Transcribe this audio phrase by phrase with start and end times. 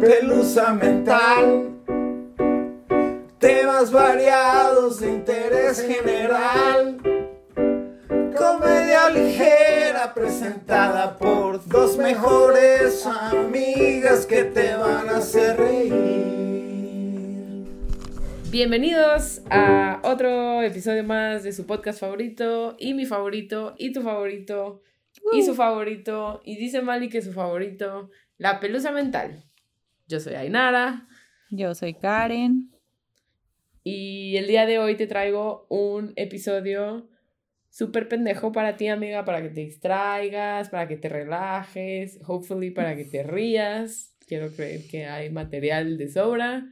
[0.00, 1.76] pelusa mental.
[3.38, 6.96] Temas variados de interés general.
[8.34, 15.92] Comedia ligera presentada por dos mejores amigas que te van a hacer reír.
[18.50, 24.80] Bienvenidos a otro episodio más de su podcast favorito y mi favorito y tu favorito
[25.32, 29.49] y su favorito y dice Mali que su favorito, la pelusa mental.
[30.10, 31.06] Yo soy Ainara
[31.50, 32.68] Yo soy Karen.
[33.84, 37.08] y el día de hoy te traigo un episodio
[37.68, 42.96] súper pendejo para ti amiga, para que te distraigas, para que te relajes, hopefully para
[42.96, 44.16] que te rías.
[44.26, 46.66] Quiero creer que hay material de sobra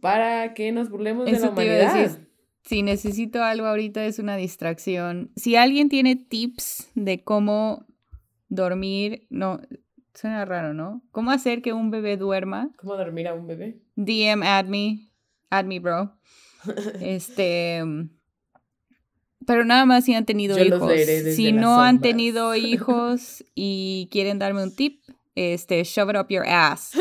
[0.00, 1.94] para que nos burlemos de la humanidad.
[1.94, 2.28] decir.
[2.62, 5.32] Si necesito algo ahorita es una distracción.
[5.34, 7.86] Si alguien tiene tips de cómo
[8.48, 9.60] dormir, no,
[10.14, 11.02] suena raro, ¿no?
[11.10, 12.70] ¿Cómo hacer que un bebé duerma?
[12.76, 13.80] ¿Cómo dormir a un bebé?
[13.96, 15.10] DM add me,
[15.50, 16.12] add me, bro.
[17.00, 17.82] Este,
[19.46, 20.92] pero nada más si han tenido Yo hijos.
[21.34, 25.02] Si no han tenido hijos y quieren darme un tip,
[25.34, 26.92] este, shove it up your ass.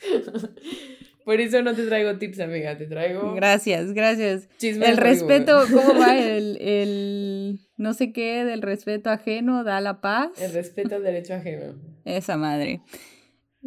[1.28, 4.48] Por eso no te traigo tips, amiga, te traigo Gracias, gracias.
[4.62, 5.84] El respeto, rigor.
[5.84, 6.16] ¿cómo va?
[6.18, 10.30] El, el no sé qué del respeto ajeno da la paz.
[10.40, 11.74] El respeto al derecho ajeno.
[12.06, 12.80] Esa madre.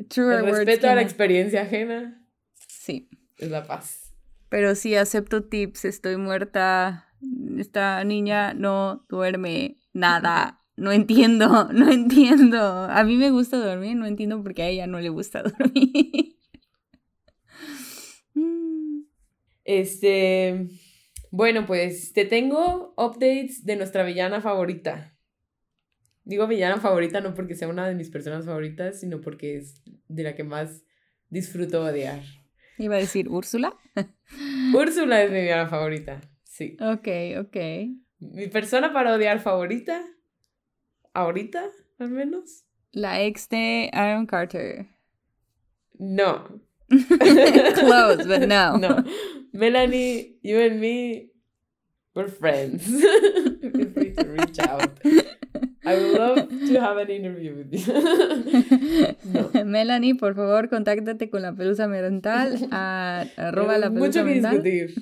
[0.09, 2.25] Truer El respeto a la experiencia ajena
[2.67, 3.07] Sí.
[3.37, 4.11] es la paz.
[4.49, 7.09] Pero sí acepto tips, estoy muerta.
[7.59, 10.63] Esta niña no duerme nada.
[10.77, 12.59] No entiendo, no entiendo.
[12.89, 16.31] A mí me gusta dormir, no entiendo por qué a ella no le gusta dormir.
[18.33, 19.01] Mm.
[19.63, 20.67] Este,
[21.29, 25.17] bueno, pues te tengo updates de nuestra villana favorita.
[26.23, 30.23] Digo villana favorita no porque sea una de mis personas favoritas, sino porque es de
[30.23, 30.83] la que más
[31.29, 32.21] disfruto odiar.
[32.77, 33.75] Iba a decir Úrsula.
[34.73, 36.77] Úrsula es mi villana favorita, sí.
[36.79, 37.07] Ok,
[37.39, 37.57] ok.
[38.19, 40.03] Mi persona para odiar favorita,
[41.13, 41.63] ahorita
[41.97, 44.87] al menos, La ex de Aaron Carter.
[45.97, 46.61] no.
[47.75, 48.75] Close, but no.
[48.77, 49.03] No.
[49.53, 51.29] Melanie, you and me,
[52.15, 52.85] we're friends.
[52.85, 54.99] Feel free to reach out.
[55.83, 59.15] I would love to have an interview with you.
[59.23, 59.63] No.
[59.65, 64.63] Melanie, por favor, contáctate con la pelusa mental a arroba la pelusa Mucho que mental.
[64.63, 64.95] discutir.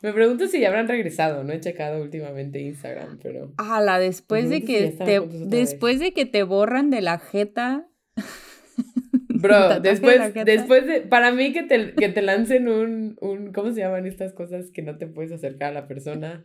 [0.00, 1.42] Me pregunto si ya habrán regresado.
[1.44, 3.52] No he checado últimamente Instagram, pero.
[3.58, 7.86] Ala, después de si que te después de que te borran de la jeta.
[9.40, 11.00] Bro, tatuaje de después, después de.
[11.02, 13.52] Para mí que te, que te lancen un, un.
[13.52, 16.44] ¿Cómo se llaman estas cosas que no te puedes acercar a la persona?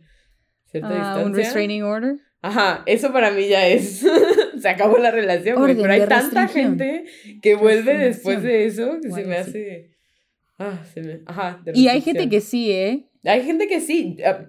[0.66, 1.26] Cierta Ah, distancia.
[1.26, 2.16] un restraining order.
[2.42, 4.04] Ajá, eso para mí ya es.
[4.58, 5.56] Se acabó la relación.
[5.56, 7.04] Orden Pero hay tanta gente
[7.42, 9.90] que vuelve después de eso que O se me hace.
[10.58, 11.20] Ah, se me.
[11.26, 11.60] Ajá.
[11.64, 13.08] de Y hay gente que sí, ¿eh?
[13.24, 14.18] Hay gente que sí.
[14.26, 14.46] ah,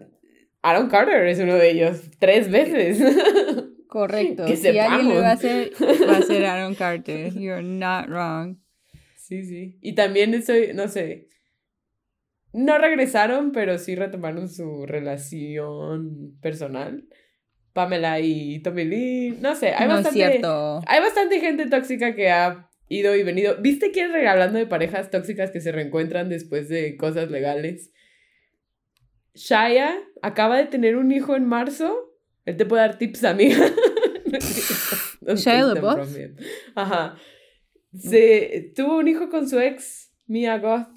[0.62, 2.02] Aaron Carter es uno de ellos.
[2.20, 3.00] Tres veces.
[3.96, 4.44] Correcto.
[4.46, 7.34] Que si alguien lo va a hacer, va a ser Aaron Carter.
[7.34, 8.58] You're not wrong.
[9.16, 9.80] sí, sí.
[9.82, 11.30] Y también estoy, no sé.
[12.52, 17.06] No regresaron, pero sí retomaron su relación personal.
[17.72, 19.38] Pamela y Tommy Lee.
[19.40, 20.30] No sé, hay no es bastante.
[20.30, 20.82] cierto.
[20.88, 23.56] Hay bastante gente tóxica que ha ido y venido.
[23.62, 27.94] ¿Viste quién regalando de parejas tóxicas que se reencuentran después de cosas legales?
[29.36, 32.12] Shaya acaba de tener un hijo en marzo.
[32.46, 33.66] Él te puede dar tips, amiga.
[35.36, 36.16] Shia LaBeouf?
[36.76, 37.16] Ajá.
[37.98, 40.88] Se, tuvo un hijo con su ex, Mia Goth,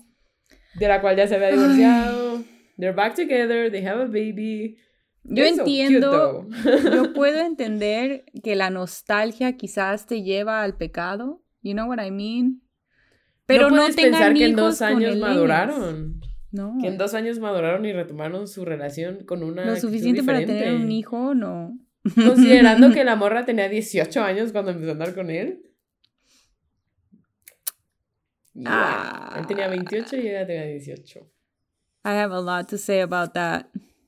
[0.74, 2.44] de la cual ya se había divorciado.
[2.76, 4.78] They're back together, they have a baby.
[5.24, 6.46] Yo entiendo,
[6.92, 11.42] yo puedo entender que la nostalgia quizás te lleva al pecado.
[11.62, 12.62] You know what I mean?
[13.46, 16.20] Pero no, puedes tengan pensar que en hijos dos años maduraron.
[16.50, 16.76] No.
[16.80, 19.64] Que en dos años maduraron y retomaron su relación con una.
[19.64, 21.78] Lo suficiente para tener un hijo, no.
[22.14, 25.62] Considerando que la morra tenía 18 años cuando empezó a andar con él.
[28.54, 28.66] Yeah.
[28.66, 29.36] Ah.
[29.38, 31.20] Él tenía 28 y ella tenía 18.
[32.04, 33.66] I have a lot to say about that.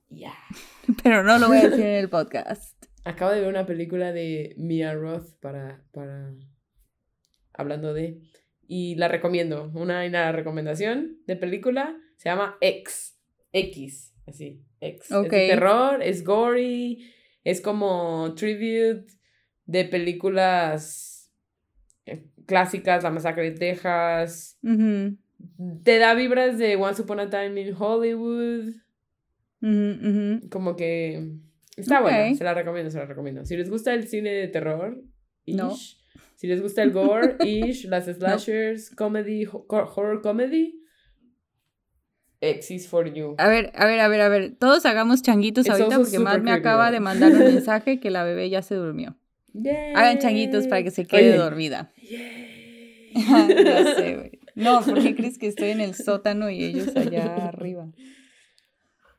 [0.09, 0.35] Yeah.
[1.03, 2.85] Pero no lo voy a decir en el podcast.
[3.05, 5.85] Acabo de ver una película de Mia Roth para.
[5.93, 6.33] para
[7.53, 8.21] hablando de.
[8.67, 9.71] Y la recomiendo.
[9.75, 11.97] Una, una recomendación de película.
[12.21, 13.17] Se llama X.
[13.51, 14.13] X.
[14.27, 14.61] Así.
[14.79, 15.11] X.
[15.11, 17.11] Es de terror, es gory.
[17.45, 19.07] Es como tribute
[19.65, 21.33] de películas
[22.05, 24.59] eh, clásicas, La Masacre de Texas.
[24.63, 28.75] Te da vibras de Once Upon a Time in Hollywood.
[30.51, 31.33] Como que
[31.77, 32.03] está Ok.
[32.03, 33.47] buena, se la recomiendo, se la recomiendo.
[33.47, 35.03] Si les gusta el cine de terror,
[35.47, 35.73] No.
[35.73, 35.97] ish,
[36.37, 40.80] Si les gusta el gore, ish, las slashers, comedy, ho- horror comedy,
[42.41, 43.35] X is for you.
[43.39, 44.55] A ver, a ver, a ver, a ver.
[44.59, 48.25] Todos hagamos changuitos It's ahorita porque Matt me acaba de mandar un mensaje que la
[48.25, 49.17] bebé ya se durmió.
[49.95, 51.39] Hagan changuitos para que se quede Oye.
[51.39, 51.93] dormida.
[52.09, 53.13] Yay.
[53.15, 54.41] ya sé, güey.
[54.55, 57.89] No, ¿por qué crees que estoy en el sótano y ellos allá arriba?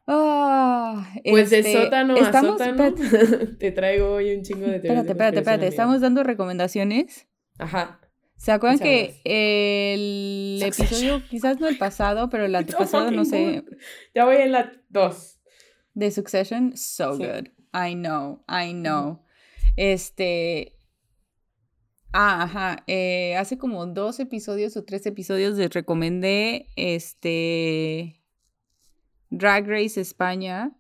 [0.08, 4.78] Ah, Pues de este, sótano estamos, a sótano Espérate, te traigo hoy un chingo de
[4.78, 5.68] espérate, de espérate, espérate.
[5.68, 7.28] Estamos dando recomendaciones.
[7.58, 8.00] Ajá.
[8.42, 13.64] ¿Se acuerdan que el episodio, quizás no el pasado, pero el antepasado, no sé,
[14.16, 15.40] Ya voy en la 2.
[15.94, 16.76] de Succession?
[16.76, 17.24] So Sí.
[17.24, 17.50] good.
[17.72, 19.24] I know, I know.
[19.76, 20.76] Este.
[22.14, 22.84] Ah, ajá.
[22.88, 28.24] eh, hace como dos episodios o tres episodios les recomendé este.
[29.30, 30.72] Drag Race España.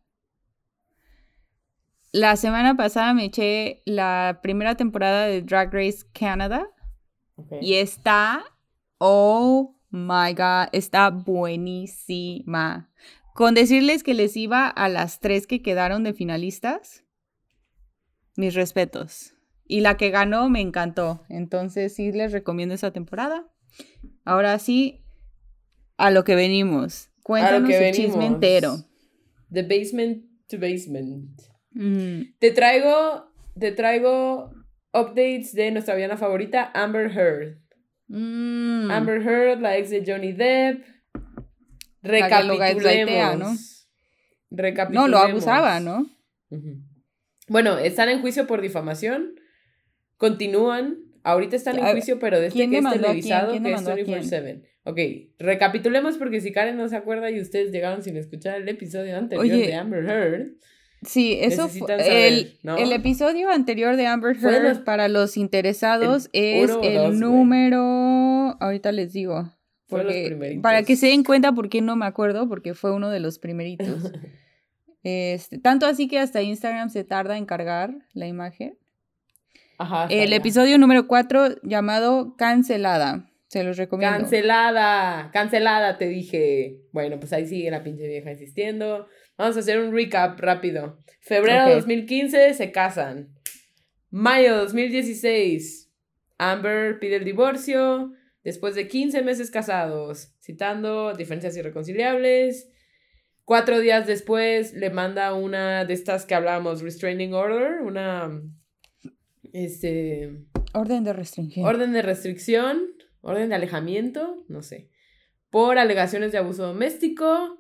[2.11, 6.67] La semana pasada me eché la primera temporada de Drag Race Canada.
[7.61, 8.43] Y está,
[8.97, 12.89] oh my god, está buenísima.
[13.33, 17.03] Con decirles que les iba a las tres que quedaron de finalistas,
[18.35, 19.33] mis respetos.
[19.65, 21.23] Y la que ganó me encantó.
[21.29, 23.47] Entonces sí les recomiendo esa temporada.
[24.25, 25.01] Ahora sí,
[25.97, 27.09] a lo que venimos.
[27.23, 28.77] Cuéntanos que el chisme entero.
[29.51, 31.39] The basement to basement.
[31.71, 34.51] Mm, Te traigo, te traigo
[34.93, 37.57] updates de nuestra villana favorita, Amber Heard.
[38.07, 38.91] mm.
[38.91, 40.83] Amber Heard, la ex de Johnny Depp.
[42.01, 43.87] Recapitulemos.
[44.91, 46.07] No, lo abusaba, ¿no?
[47.47, 49.35] Bueno, están en juicio por difamación.
[50.17, 50.97] Continúan.
[51.23, 54.01] Ahorita están en juicio, pero de este ¿quién que es televisado, ¿Quién que es demandó
[54.01, 54.23] a quién?
[54.23, 54.63] 24-7.
[54.83, 54.99] Ok,
[55.37, 59.45] recapitulemos porque si Karen no se acuerda y ustedes llegaron sin escuchar el episodio anterior
[59.45, 60.53] Oye, de Amber Heard.
[61.03, 62.77] Sí, eso fue saber, el, ¿no?
[62.77, 67.81] el episodio anterior de Amber Heard para los interesados es el dos, número
[68.59, 69.51] ahorita les digo
[69.87, 72.91] Fue los porque- para que se den cuenta por qué no me acuerdo porque fue
[72.93, 73.87] uno de los primeritos.
[75.03, 78.77] Este, tanto así que hasta Instagram se tarda en cargar la imagen.
[79.79, 80.05] Ajá.
[80.11, 83.27] El episodio número 4 llamado Cancelada.
[83.47, 84.15] Se los recomiendo.
[84.19, 86.81] Cancelada, cancelada, te dije.
[86.91, 89.07] Bueno, pues ahí sigue la pinche vieja insistiendo.
[89.41, 90.99] Vamos a hacer un recap rápido.
[91.19, 91.77] Febrero de Ok.
[91.77, 93.33] 2015 se casan.
[94.11, 95.91] Mayo 2016,
[96.37, 102.69] Amber pide el divorcio después de 15 meses casados, citando diferencias irreconciliables.
[103.43, 108.43] Cuatro días después le manda una de estas que hablábamos, restraining order, una
[109.53, 110.37] este,
[110.73, 111.65] Orden de restricción.
[111.65, 112.79] orden de restricción,
[113.21, 114.91] orden de alejamiento, no sé,
[115.49, 117.57] por alegaciones de abuso doméstico.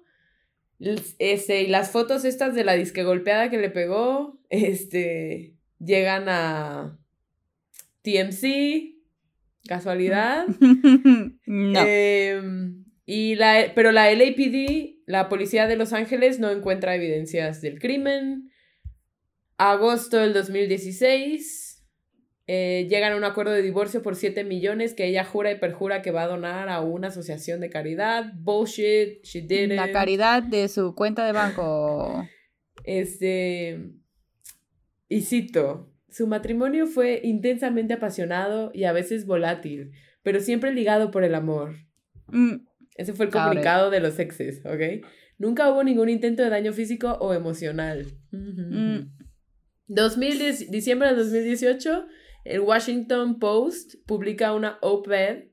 [1.19, 6.97] Este, y las fotos estas de la disque golpeada que le pegó, este, llegan a
[8.01, 8.95] TMC,
[9.67, 10.47] casualidad.
[11.45, 11.79] no.
[11.85, 17.79] Em, y la, pero la LAPD, la policía de Los Ángeles, no encuentra evidencias del
[17.79, 18.49] crimen.
[19.57, 21.70] Agosto del 2016,
[22.53, 26.01] eh, llegan a un acuerdo de divorcio por 7 millones que ella jura y perjura
[26.01, 28.33] que va a donar a una asociación de caridad.
[28.35, 29.77] Bullshit, she didn't.
[29.77, 32.27] la caridad de su cuenta de banco.
[32.83, 33.79] Este.
[35.07, 41.23] Y cito: Su matrimonio fue intensamente apasionado y a veces volátil, pero siempre ligado por
[41.23, 41.77] el amor.
[42.27, 42.65] Mm,
[42.97, 45.07] Ese fue el comunicado de los exes, ¿ok?
[45.37, 48.07] Nunca hubo ningún intento de daño físico o emocional.
[48.31, 49.09] Mm.
[49.87, 52.07] 2010 diciembre de 2018,
[52.43, 55.49] el Washington Post publica una op-ed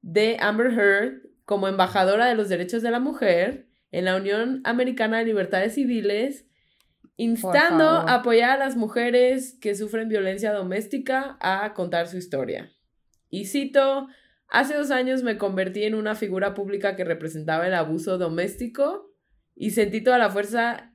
[0.00, 5.18] de Amber Heard como embajadora de los derechos de la mujer en la Unión Americana
[5.18, 6.46] de Libertades Civiles,
[7.16, 12.72] instando a apoyar a las mujeres que sufren violencia doméstica a contar su historia.
[13.30, 14.08] Y cito,
[14.48, 19.12] hace dos años me convertí en una figura pública que representaba el abuso doméstico
[19.54, 20.93] y sentí toda la fuerza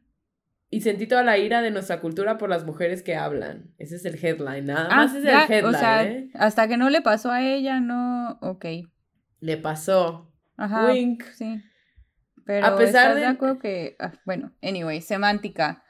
[0.69, 3.73] y sentí toda la ira de nuestra cultura por las mujeres que hablan.
[3.77, 6.29] Ese es el headline, nada Ah, más es ya, el headline, o sea, ¿eh?
[6.35, 8.65] hasta que no le pasó a ella, no, ok.
[9.39, 10.31] Le pasó.
[10.57, 11.23] Ajá, Wink.
[11.33, 11.61] sí.
[12.45, 15.83] Pero A pesar ¿estás de de- acuerdo que, ah, bueno, anyway, semántica.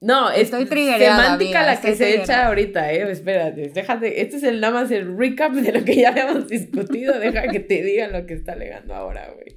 [0.00, 3.10] No, es Estoy triggereada, semántica amiga, la que se echa ahorita, eh.
[3.10, 4.20] Espérate, déjate.
[4.20, 7.18] Este es el nada más el recap de lo que ya habíamos discutido.
[7.18, 9.56] Deja que te digan lo que está alegando ahora, güey.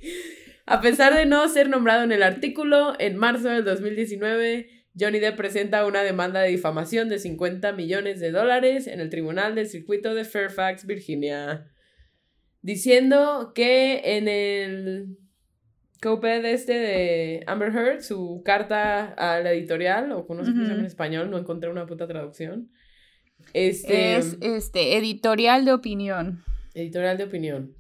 [0.69, 4.69] A pesar de no ser nombrado en el artículo, en marzo del 2019,
[4.99, 9.55] Johnny Depp presenta una demanda de difamación de 50 millones de dólares en el Tribunal
[9.55, 11.71] del Circuito de Fairfax, Virginia,
[12.61, 15.17] diciendo que en el
[16.01, 20.69] coped este de Amber Heard, su carta a la editorial, o no sé cómo se
[20.69, 22.69] llama en español, no encontré una puta traducción,
[23.53, 26.43] Este, Es este editorial de opinión.
[26.73, 27.73] editorial de opinión.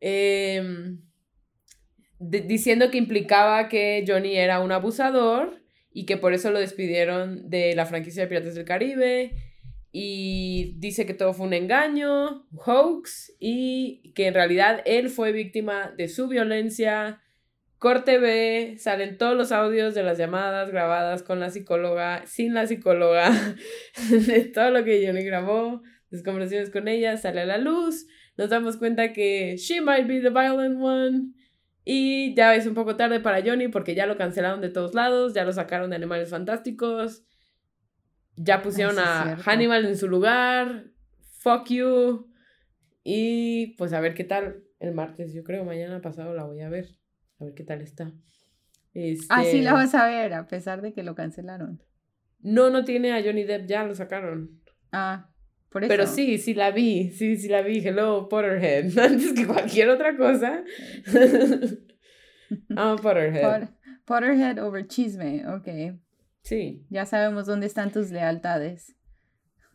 [0.00, 1.00] Em,
[2.30, 5.60] diciendo que implicaba que Johnny era un abusador
[5.92, 9.32] y que por eso lo despidieron de la franquicia de Piratas del Caribe.
[9.92, 15.94] Y dice que todo fue un engaño, hoax, y que en realidad él fue víctima
[15.96, 17.22] de su violencia.
[17.78, 22.66] Corte B, salen todos los audios de las llamadas grabadas con la psicóloga, sin la
[22.66, 23.30] psicóloga,
[24.10, 28.06] de todo lo que Johnny grabó, las conversaciones con ella, sale a la luz.
[28.36, 31.34] Nos damos cuenta que she might be the violent one.
[31.84, 35.34] Y ya es un poco tarde para Johnny porque ya lo cancelaron de todos lados,
[35.34, 37.24] ya lo sacaron de Animales Fantásticos,
[38.36, 39.36] ya pusieron sí a.
[39.36, 40.86] Hannibal en su lugar,
[41.40, 42.30] fuck you.
[43.02, 46.70] Y pues a ver qué tal el martes, yo creo, mañana pasado la voy a
[46.70, 46.88] ver,
[47.38, 48.12] a ver qué tal está.
[48.94, 51.82] Así Este, la vas a ver, a pesar de que lo cancelaron.
[52.40, 54.62] No, no tiene a Johnny Depp, ya lo sacaron.
[54.92, 55.33] Ah,
[55.74, 55.88] por eso.
[55.88, 57.86] Pero sí, sí la vi, sí, sí la vi.
[57.86, 58.96] Hello, Potterhead.
[58.98, 60.62] Antes que cualquier otra cosa.
[62.76, 63.42] Ah, Potterhead.
[63.42, 63.70] Pot-
[64.04, 65.98] Potterhead over chisme, ok.
[66.42, 66.84] Sí.
[66.90, 68.94] Ya sabemos dónde están tus lealtades.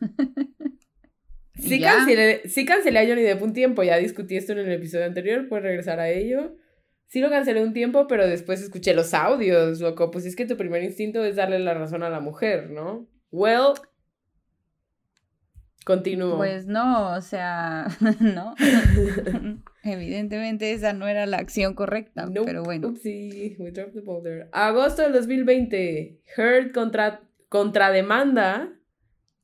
[1.56, 4.72] ¿Y Sí cancelé, sí cancelé a Johnny Depp un tiempo, ya discutí esto en el
[4.72, 6.56] episodio anterior, puedes regresar a ello.
[7.08, 10.10] Sí lo cancelé un tiempo, pero después escuché los audios, loco.
[10.10, 13.08] Pues es que tu primer instinto es darle la razón a la mujer, ¿no?
[13.32, 13.74] Well,
[15.84, 16.36] continúo.
[16.36, 17.88] Pues no, o sea,
[18.20, 18.54] no.
[19.82, 22.88] Evidentemente esa no era la acción correcta, Nope, pero bueno.
[22.88, 24.48] Oopsie, we dropped the boulder.
[24.52, 26.20] Agosto del 2020.
[26.36, 28.72] Heard contra, contrademanda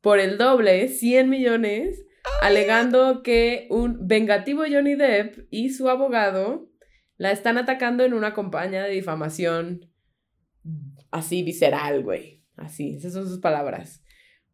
[0.01, 2.05] por el doble, 100 millones,
[2.43, 6.71] alegando que un vengativo Johnny Depp y su abogado
[7.17, 9.91] la están atacando en una campaña de difamación
[11.11, 12.45] así visceral, güey.
[12.57, 14.03] Así, esas son sus palabras.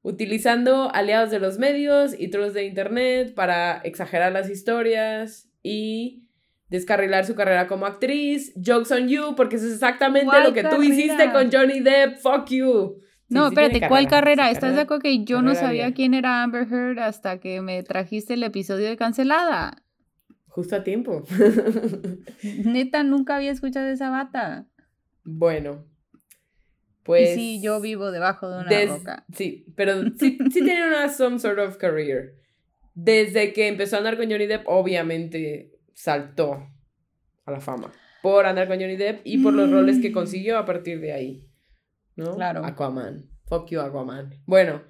[0.02, 6.24] Utilizando aliados de los medios y trolls de internet para exagerar las historias y
[6.68, 8.52] descarrilar su carrera como actriz.
[8.56, 10.84] Jokes on you, porque eso es exactamente ¿Cuál lo que tú carrera?
[10.94, 12.18] hiciste con Johnny Depp.
[12.18, 12.96] Fuck you.
[12.98, 13.04] Sí,
[13.34, 14.46] No, sí espérate, ¿cuál carrera?
[14.48, 15.94] sí, ¿Estás de acuerdo que yo no carrera sabía bien.
[15.94, 19.82] quién era Amber Heard hasta que me trajiste el episodio de Cancelada?
[20.48, 21.24] Justo a tiempo.
[22.64, 24.66] Neta, nunca había escuchado esa bata.
[25.24, 25.84] bueno.
[27.04, 27.30] Pues.
[27.30, 29.24] y sí, yo vivo debajo de una Des- roca.
[29.34, 32.34] Sí, pero sí, sí tiene una some sort of career.
[32.94, 36.66] Desde que empezó a andar con Johnny Depp, obviamente saltó
[37.44, 37.90] a la fama.
[38.22, 41.48] Por andar con Johnny Depp y por los roles que consiguió a partir de ahí.
[42.14, 42.36] ¿No?
[42.36, 42.64] Claro.
[42.64, 43.28] Aquaman.
[43.46, 44.34] Fuck you, Aquaman.
[44.46, 44.82] Bueno,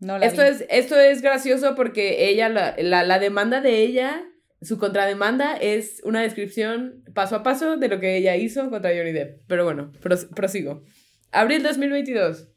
[0.00, 0.48] No la esto vi.
[0.48, 4.24] es, esto es gracioso porque ella, la, la, la demanda de ella,
[4.60, 9.12] su contrademanda es una descripción paso a paso de lo que ella hizo contra Johnny
[9.12, 9.42] Depp.
[9.46, 10.82] Pero bueno, pros- prosigo.
[11.30, 12.48] Abril 2022.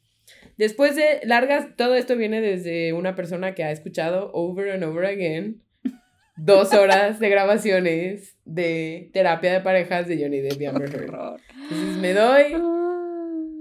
[0.57, 5.05] Después de largas, todo esto viene desde una persona que ha escuchado over and over
[5.05, 5.61] again
[6.37, 11.39] dos horas de grabaciones de terapia de parejas de Johnny Depp y Amber Heard.
[11.69, 12.55] Entonces me doy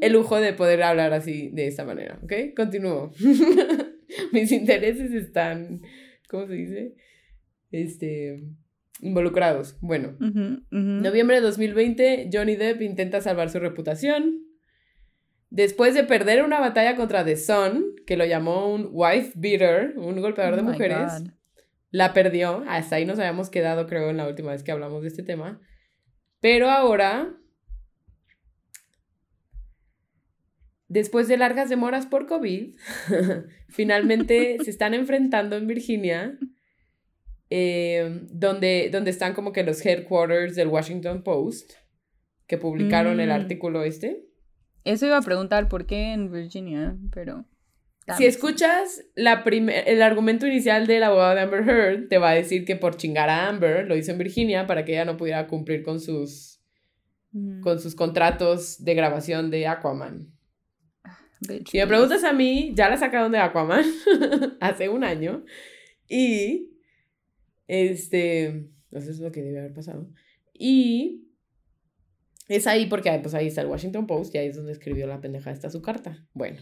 [0.01, 2.33] el lujo de poder hablar así, de esta manera, ¿ok?
[2.57, 3.13] Continúo.
[4.33, 5.83] Mis intereses están,
[6.29, 6.95] ¿cómo se dice?
[7.71, 8.43] Este,
[9.01, 9.79] involucrados.
[9.81, 11.01] Bueno, Ujú, ujú.
[11.03, 14.45] noviembre de 2020, Johnny Depp intenta salvar su reputación.
[15.51, 20.21] Después de perder una batalla contra The Sun, que lo llamó un wife beater, un
[20.21, 21.31] golpeador de Oh mujeres, God.
[21.91, 22.63] la perdió.
[22.69, 25.61] Hasta ahí nos habíamos quedado, creo, en la última vez que hablamos de este tema.
[26.41, 27.35] Pero ahora,
[30.89, 32.75] después de largas demoras por COVID,
[33.69, 36.39] finalmente se están enfrentando en Virginia,
[37.51, 41.73] eh, donde, donde están como que los headquarters del Washington Post,
[42.47, 43.33] que publicaron el Mm.
[43.33, 44.25] artículo este.
[44.85, 47.45] Eso iba a preguntar por qué en Virginia, pero.
[48.17, 52.65] Si escuchas la el argumento inicial del abogado de Amber Heard, te va a decir
[52.65, 55.83] que por chingar a Amber lo hizo en Virginia para que ella no pudiera cumplir
[55.85, 56.61] con sus,
[57.33, 57.61] Ujú.
[57.61, 60.27] con sus contratos de grabación de Aquaman.
[61.47, 63.85] Bitch, Si me preguntas a mí, ya la sacaron de Aquaman
[64.61, 65.45] hace un año
[66.09, 66.71] y
[67.71, 70.11] este, eso es lo que debe haber pasado.
[70.53, 71.29] Y
[72.49, 75.21] es ahí porque pues ahí está el Washington Post y ahí es donde escribió la
[75.21, 76.27] pendeja esta su carta.
[76.35, 76.61] Bueno.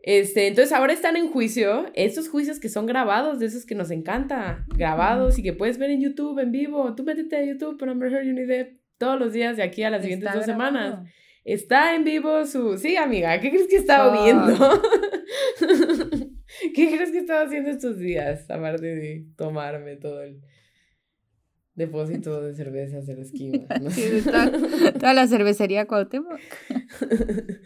[0.00, 3.92] Este, entonces ahora están en juicio, estos juicios que son grabados, de esos que nos
[3.92, 6.92] encanta, grabados y que puedes ver en YouTube en vivo.
[6.96, 10.02] Tú métete a YouTube por Amber Heard Depp todos los días de aquí a las
[10.02, 11.08] siguientes dos semanas.
[11.44, 12.76] Está en vivo su...
[12.76, 14.24] Sí, amiga, ¿qué crees que estaba Fuck.
[14.24, 14.82] viendo?
[16.76, 18.50] ¿Qué crees que estaba haciendo estos días?
[18.50, 20.42] Aparte de tomarme todo el
[21.74, 23.66] depósito de cervezas de la esquina.
[23.80, 23.90] ¿no?
[23.90, 24.52] Sí, está-
[24.92, 26.38] Toda la cervecería Cuauhtémoc.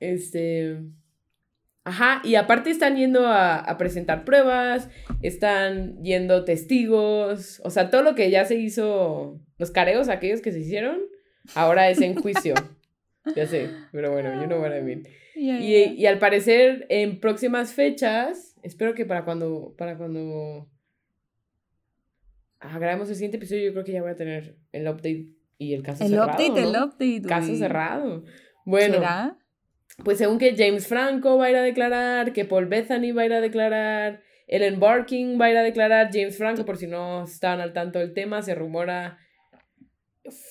[0.00, 0.82] Este...
[1.84, 4.88] Ajá, y aparte están yendo a, a, presentar pruebas,
[5.22, 10.52] están yendo testigos, o sea, todo lo que ya se hizo, los careos aquellos que
[10.52, 10.98] se hicieron,
[11.54, 12.54] ahora es en juicio.
[13.36, 15.04] ya sé, pero bueno, you know what I mean.
[15.34, 20.68] Y, y, al parecer, en próximas fechas, espero que para cuando, para cuando
[22.60, 25.82] grabemos el siguiente episodio, yo creo que ya voy a tener el update y el
[25.82, 26.38] caso cerrado.
[26.38, 27.22] El update, el update.
[27.22, 28.24] Caso cerrado.
[28.64, 28.94] Bueno.
[28.94, 29.38] ¿Será?
[30.04, 33.26] Pues según que James Franco va a ir a declarar, que Paul Bethany va a
[33.26, 37.24] ir a declarar, Ellen Barking va a ir a declarar, James Franco, por si no
[37.24, 39.18] estaban al tanto del tema, se rumora,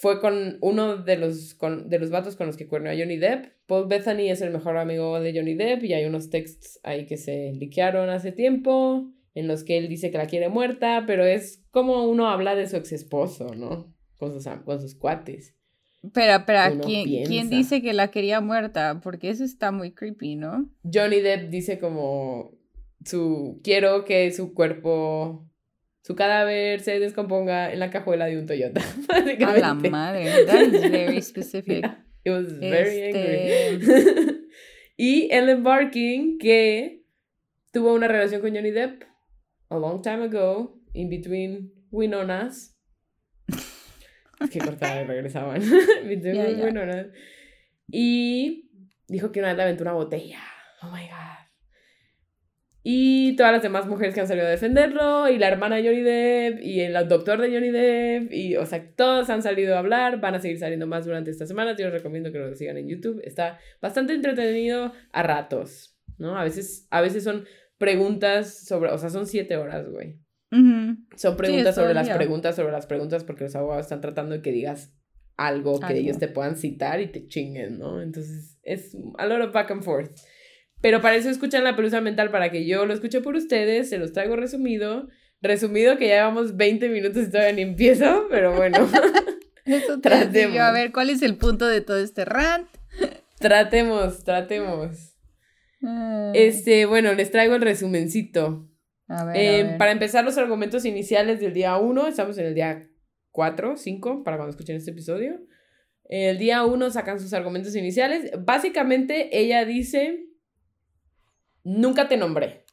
[0.02, 3.18] fue con uno de los, con, de los vatos con los que cuernó a Johnny
[3.18, 3.46] Depp.
[3.68, 7.18] Paul Bethany es el mejor amigo de Johnny Depp y hay unos textos ahí que
[7.18, 11.64] se liquearon hace tiempo en los que él dice que la quiere muerta, pero es
[11.72, 13.94] como uno habla de su ex esposo, ¿no?
[14.18, 15.56] Con sus, con sus cuates.
[16.14, 19.00] Pero, pero, ¿quién, ¿quién dice que la quería muerta?
[19.02, 20.70] Porque eso está muy creepy, ¿no?
[20.84, 22.58] Johnny Depp dice como
[23.06, 25.48] su quiero que su cuerpo
[26.02, 28.82] su cadáver se descomponga en la cajuela de un Toyota.
[29.10, 31.86] A la madre, that is very specific.
[32.24, 33.70] it was very este...
[33.70, 34.48] angry.
[34.98, 37.04] y Ellen Barking, que
[37.72, 39.04] tuvo una relación con Johnny Depp
[39.70, 42.76] a long time ago, in between Winonas.
[44.52, 45.62] que cortaban y regresaban.
[47.94, 48.70] Y
[49.08, 50.40] dijo que una vez le aventó una botella.
[50.82, 51.41] Oh my god.
[52.84, 56.02] Y todas las demás mujeres que han salido a defenderlo, y la hermana de Johnny
[56.02, 60.20] Depp, y el doctor de Johnny Depp, y o sea, todos han salido a hablar,
[60.20, 62.88] van a seguir saliendo más durante esta semana, yo les recomiendo que lo sigan en
[62.88, 66.36] YouTube, está bastante entretenido a ratos, ¿no?
[66.36, 67.46] A veces, a veces son
[67.78, 70.20] preguntas sobre, o sea, son siete horas, güey.
[71.16, 74.52] Son preguntas sobre las preguntas sobre las preguntas porque los abogados están tratando de que
[74.52, 74.94] digas
[75.38, 78.02] algo que ellos te puedan citar y te chinguen, ¿no?
[78.02, 80.12] Entonces es a lot of back and forth.
[80.82, 83.98] Pero para eso escuchan la pelusa mental para que yo lo escuche por ustedes, se
[83.98, 85.08] los traigo resumido.
[85.42, 88.78] Resumido que ya llevamos 20 minutos y todavía ni empiezo, pero bueno.
[89.66, 90.58] Eso tratemos.
[90.58, 92.68] a ver, ¿cuál es el punto de todo este rant?
[93.40, 95.18] tratemos, tratemos.
[96.34, 98.68] Este, bueno, les traigo el resumencito.
[99.34, 102.88] Eh, para empezar los argumentos iniciales del día 1, estamos en el día
[103.32, 105.42] 4, 5, para cuando escuchen este episodio.
[106.06, 108.32] El día 1 sacan sus argumentos iniciales.
[108.40, 110.28] Básicamente ella dice,
[111.64, 112.66] nunca te nombré.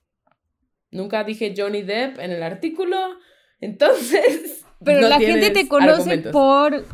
[0.91, 2.97] Nunca dije Johnny Depp en el artículo.
[3.61, 4.65] Entonces...
[4.85, 6.85] Pero la gente te conoce por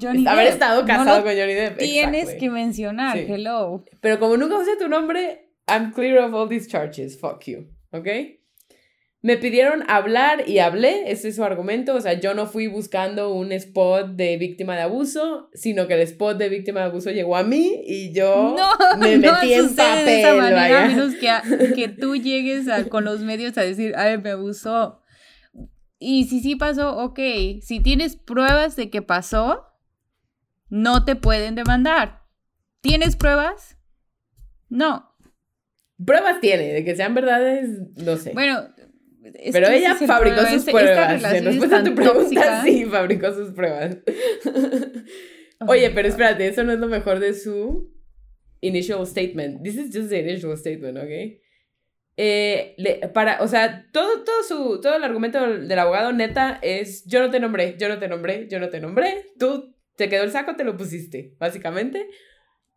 [0.00, 1.78] Johnny Haber estado casado con Johnny Depp.
[1.78, 3.84] Tienes que mencionar, hello.
[4.00, 7.18] Pero como nunca usé tu nombre, I'm clear of all these charges.
[7.20, 7.68] Fuck you.
[7.92, 8.08] ¿Ok?
[9.22, 13.34] Me pidieron hablar y hablé, ese es su argumento, o sea, yo no fui buscando
[13.34, 17.36] un spot de víctima de abuso, sino que el spot de víctima de abuso llegó
[17.36, 18.56] a mí y yo
[18.98, 20.04] me metí en papel.
[20.06, 24.30] De esa manera, menos que, que tú llegues con los medios a decir, ay, me
[24.30, 25.02] abusó.
[25.98, 27.18] Y si sí pasó, ok,
[27.60, 29.66] si tienes pruebas de que pasó,
[30.70, 32.22] no te pueden demandar.
[32.80, 33.76] ¿Tienes pruebas?
[34.70, 35.14] No.
[36.02, 38.32] Pruebas tiene, de que sean verdades, no sé.
[38.32, 38.62] Bueno,
[39.52, 41.24] pero ella fabricó sus pruebas.
[41.32, 43.98] En respuesta a tu pregunta, sí, fabricó sus pruebas.
[45.66, 47.92] Oye, pero espérate, eso no es lo mejor de su
[48.60, 49.62] initial statement.
[49.62, 51.40] This is just the initial statement, ¿ok?
[52.16, 57.20] Eh, para, o sea, todo, todo, su, todo el argumento del abogado neta es yo
[57.20, 60.30] no te nombré, yo no te nombré, yo no te nombré, tú te quedó el
[60.30, 62.08] saco, te lo pusiste, básicamente.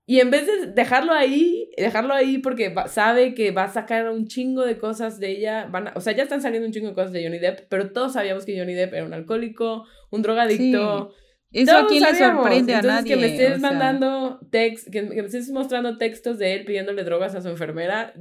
[0.06, 4.28] Y en vez de dejarlo ahí, dejarlo ahí porque sabe que va a sacar un
[4.28, 7.14] chingo de cosas de ella, van o sea, ya están saliendo un chingo de cosas
[7.14, 11.14] de Johnny Depp, pero todos sabíamos que Johnny Depp era un alcohólico, un drogadicto.
[11.54, 13.14] Eso aquí le sorprende a nadie.
[13.14, 17.42] que me estés mandando text, que, me estés mostrando textos de él pidiéndole drogas a
[17.42, 18.14] su enfermera.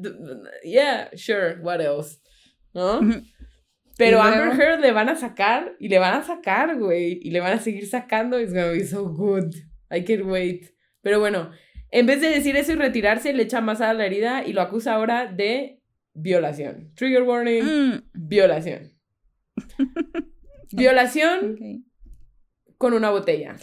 [0.62, 2.21] Yeah, sure, what else?
[2.75, 3.01] ¿No?
[3.99, 7.31] Pero a Amber Heard le van a sacar y le van a sacar, güey, y
[7.31, 8.38] le van a seguir sacando.
[8.38, 9.55] It's gonna be so good.
[9.90, 10.75] I can't wait.
[11.03, 11.51] Pero bueno,
[11.93, 14.63] en vez de decir eso y retirarse, le echa más a la herida y lo
[14.63, 15.83] acusa ahora de
[16.15, 16.91] violación.
[16.95, 18.03] Trigger warning, mm.
[18.15, 18.93] violación.
[20.73, 21.85] violación
[22.79, 23.57] con una botella.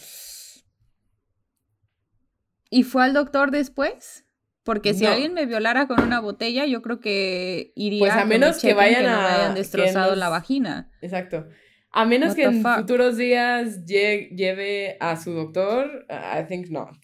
[2.69, 4.25] ¿Y fue al doctor después?
[4.63, 8.61] Porque si alguien me violara con una botella, yo creo que iría pues a menos
[8.61, 10.91] que vayan a hayan destrozado la vagina.
[11.01, 11.47] Exacto.
[11.91, 16.95] A menos que en futuros días lleve a su doctor, I think not.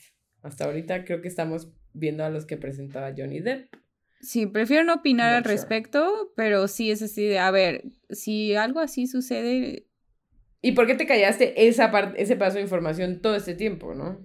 [0.45, 3.73] Hasta ahorita creo que estamos viendo a los que presentaba Johnny Depp.
[4.21, 8.79] Sí, prefiero no opinar al respecto, pero sí es así de, a ver, si algo
[8.79, 9.87] así sucede...
[10.61, 14.23] ¿Y por qué te callaste esa parte, ese paso de información todo este tiempo, no?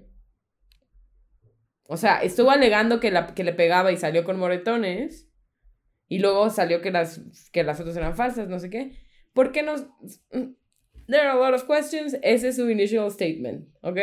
[1.84, 5.26] O sea, estuvo alegando que, la, que le pegaba y salió con moretones.
[6.06, 8.92] Y luego salió que las, que las fotos eran falsas, no sé qué.
[9.32, 9.86] ¿Por qué nos...?
[11.06, 12.14] There are a lot of questions.
[12.22, 13.98] Ese es su initial statement, ¿ok?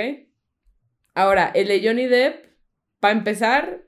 [1.18, 2.46] Ahora, el de Johnny Depp,
[3.00, 3.88] para empezar,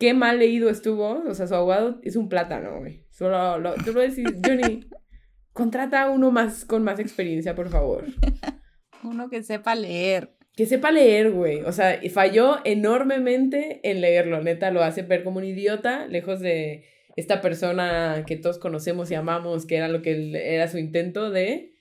[0.00, 1.22] qué mal leído estuvo.
[1.28, 3.04] O sea, su abogado es un plátano, güey.
[3.10, 4.88] Solo, lo, tú lo decís, Johnny,
[5.52, 8.06] contrata a uno más con más experiencia, por favor.
[9.04, 10.38] Uno que sepa leer.
[10.54, 11.60] Que sepa leer, güey.
[11.64, 14.42] O sea, falló enormemente en leerlo.
[14.42, 19.14] Neta, lo hace ver como un idiota, lejos de esta persona que todos conocemos y
[19.14, 21.74] amamos, que era lo que era su intento de...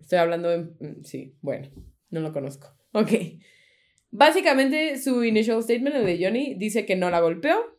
[0.00, 0.58] Estoy hablando de...
[0.80, 1.68] Mm, sí, bueno,
[2.08, 2.74] no lo conozco.
[2.92, 3.10] Ok.
[4.12, 7.78] Básicamente, su initial statement, de Johnny, dice que no la golpeó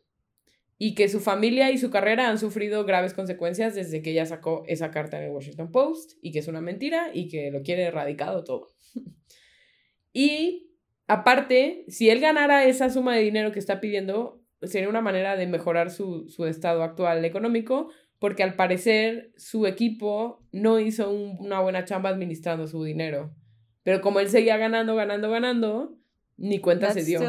[0.80, 4.64] y que su familia y su carrera han sufrido graves consecuencias desde que ella sacó
[4.68, 7.84] esa carta en el Washington Post y que es una mentira y que lo quiere
[7.84, 8.70] erradicado todo.
[10.12, 10.72] y
[11.06, 15.46] aparte, si él ganara esa suma de dinero que está pidiendo, sería una manera de
[15.46, 22.10] mejorar su, estado actual económico, porque al parecer su equipo no hizo una buena chamba
[22.10, 23.36] administrando su dinero.
[23.84, 26.03] Pero como él seguía ganando, ganando, ganando,
[26.38, 27.20] ni cuenta se dio.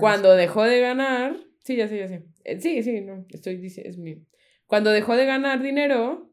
[0.00, 2.26] Cuando dejó de ganar, sí, ya sé, ya sé.
[2.44, 4.18] Eh, sí, sí, no, estoy diciendo, es mío.
[4.66, 6.30] Cuando dejó de ganar dinero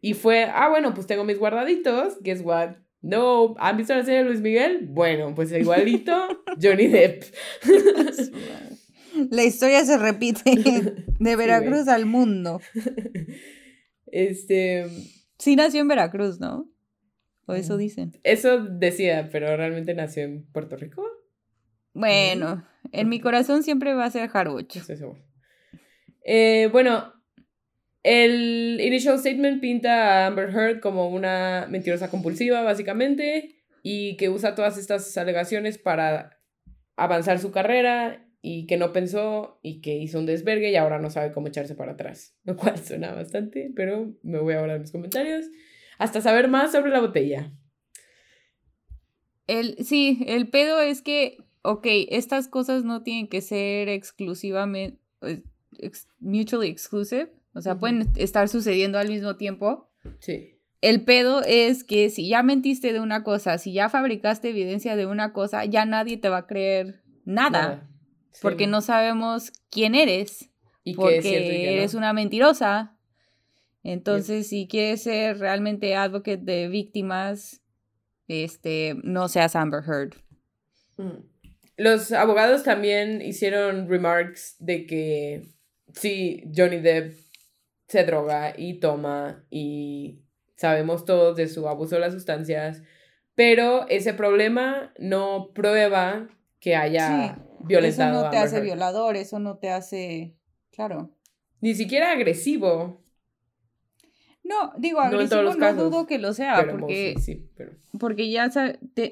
[0.00, 2.76] y fue, ah, bueno, pues tengo mis guardaditos, guess what?
[3.00, 4.86] No, ¿han visto la serie de Luis Miguel?
[4.88, 6.12] Bueno, pues igualito,
[6.62, 7.24] Johnny Depp.
[9.30, 10.42] La historia se repite
[11.20, 12.60] de Veracruz al mundo.
[14.06, 14.86] Este.
[15.40, 16.70] Sí nació en Veracruz, ¿no?
[17.46, 18.12] O eso dicen.
[18.22, 21.04] Eso decía, pero realmente nació en Puerto Rico.
[21.92, 24.80] Bueno, en mi corazón siempre va a ser jarocho.
[26.24, 27.12] Eh, bueno,
[28.02, 34.54] el initial statement pinta a Amber Heard como una mentirosa compulsiva, básicamente, y que usa
[34.54, 36.40] todas estas alegaciones para
[36.96, 41.10] avanzar su carrera y que no pensó y que hizo un desvergue y ahora no
[41.10, 42.36] sabe cómo echarse para atrás.
[42.44, 45.46] Lo cual suena bastante, pero me voy ahora a mis comentarios
[45.98, 47.52] hasta saber más sobre la botella.
[49.46, 55.42] El, sí, el pedo es que, ok, estas cosas no tienen que ser exclusivamente, eh,
[56.20, 59.90] mutually exclusive, o sea, pueden estar sucediendo al mismo tiempo.
[60.18, 60.58] Sí.
[60.80, 65.06] El pedo es que si ya mentiste de una cosa, si ya fabricaste evidencia de
[65.06, 67.88] una cosa, ya nadie te va a creer nada
[68.42, 70.50] porque no sabemos quién eres.
[70.82, 72.93] Y porque eres una mentirosa.
[73.84, 77.60] Entonces, si quieres ser realmente advocate de víctimas,
[78.26, 80.14] este, no seas Amber Heard.
[80.96, 81.22] Mm.
[81.76, 85.48] Los abogados también hicieron remarks de que
[85.92, 87.14] sí, Johnny Depp
[87.88, 90.20] se droga y toma y
[90.56, 92.82] sabemos todos de su abuso de las sustancias,
[93.34, 96.28] pero ese problema no prueba
[96.60, 98.12] que haya violentado.
[98.12, 100.34] Eso no te hace violador, eso no te hace,
[100.70, 101.10] claro.
[101.60, 103.03] Ni siquiera agresivo.
[104.44, 107.14] No, digo, agresivo no, dudo que lo sea, porque,
[107.98, 108.50] porque ya,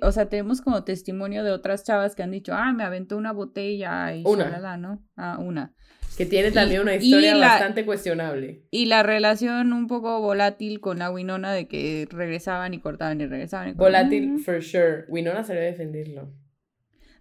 [0.02, 3.32] o sea, tenemos como testimonio de otras chavas que han dicho, ah, me aventó una
[3.32, 5.02] botella y una, ¿no?
[5.16, 5.72] Ah, una.
[6.18, 8.66] Que tiene también una historia bastante cuestionable.
[8.70, 13.26] Y la relación un poco volátil con la Winona de que regresaban y cortaban y
[13.26, 14.10] regresaban y cortaban.
[14.10, 15.06] Volátil, for sure.
[15.08, 16.30] Winona salió a defenderlo.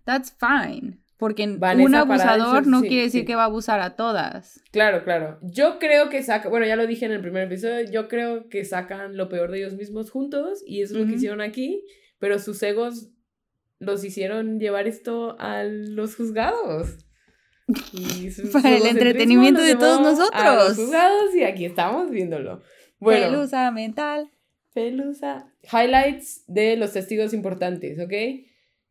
[0.03, 1.00] That's fine.
[1.21, 4.59] Porque un abusador no quiere decir que va a abusar a todas.
[4.71, 5.37] Claro, claro.
[5.43, 8.65] Yo creo que saca, bueno, ya lo dije en el primer episodio, yo creo que
[8.65, 11.85] sacan lo peor de ellos mismos juntos y eso es lo que hicieron aquí,
[12.17, 13.11] pero sus egos
[13.77, 17.05] los hicieron llevar esto a los juzgados.
[18.51, 20.41] Para el entretenimiento de todos nosotros.
[20.41, 22.63] A los juzgados y aquí estamos viéndolo.
[22.97, 24.31] Bueno, Pelusa mental.
[24.73, 25.53] Pelusa.
[25.71, 28.13] Highlights de los testigos importantes, ¿ok?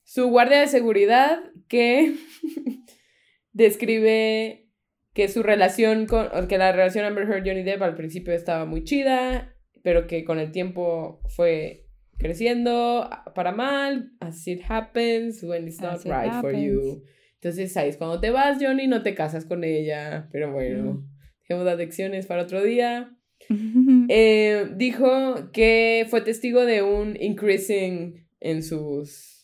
[0.05, 2.15] Su guardia de seguridad que
[3.53, 4.69] describe
[5.13, 8.85] que su relación con, que la relación Amber Heard Johnny Depp al principio estaba muy
[8.85, 11.87] chida, pero que con el tiempo fue
[12.19, 17.03] creciendo para mal, as it happens when it's not right for you.
[17.35, 21.03] Entonces ahí es cuando te vas, Johnny, no te casas con ella, pero bueno,
[21.41, 23.17] dejemos las lecciones para otro día.
[24.13, 29.40] Eh, dijo que fue testigo de un increasing en sus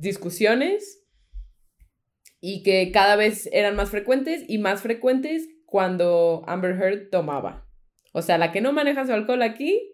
[0.00, 1.04] discusiones
[2.40, 7.66] y que cada vez eran más frecuentes y más frecuentes cuando Amber Heard tomaba.
[8.12, 9.92] O sea, la que no maneja su alcohol aquí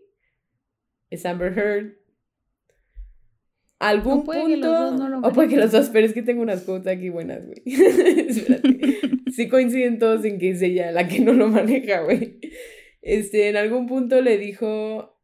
[1.11, 1.97] es Amber Heard.
[3.79, 4.95] Algún punto.
[5.25, 7.63] o puede que los dos, pero es que tengo unas quotes aquí buenas, güey.
[9.35, 12.39] sí coinciden todos en que es ella la que no lo maneja, güey.
[13.01, 15.19] Este, en algún punto le dijo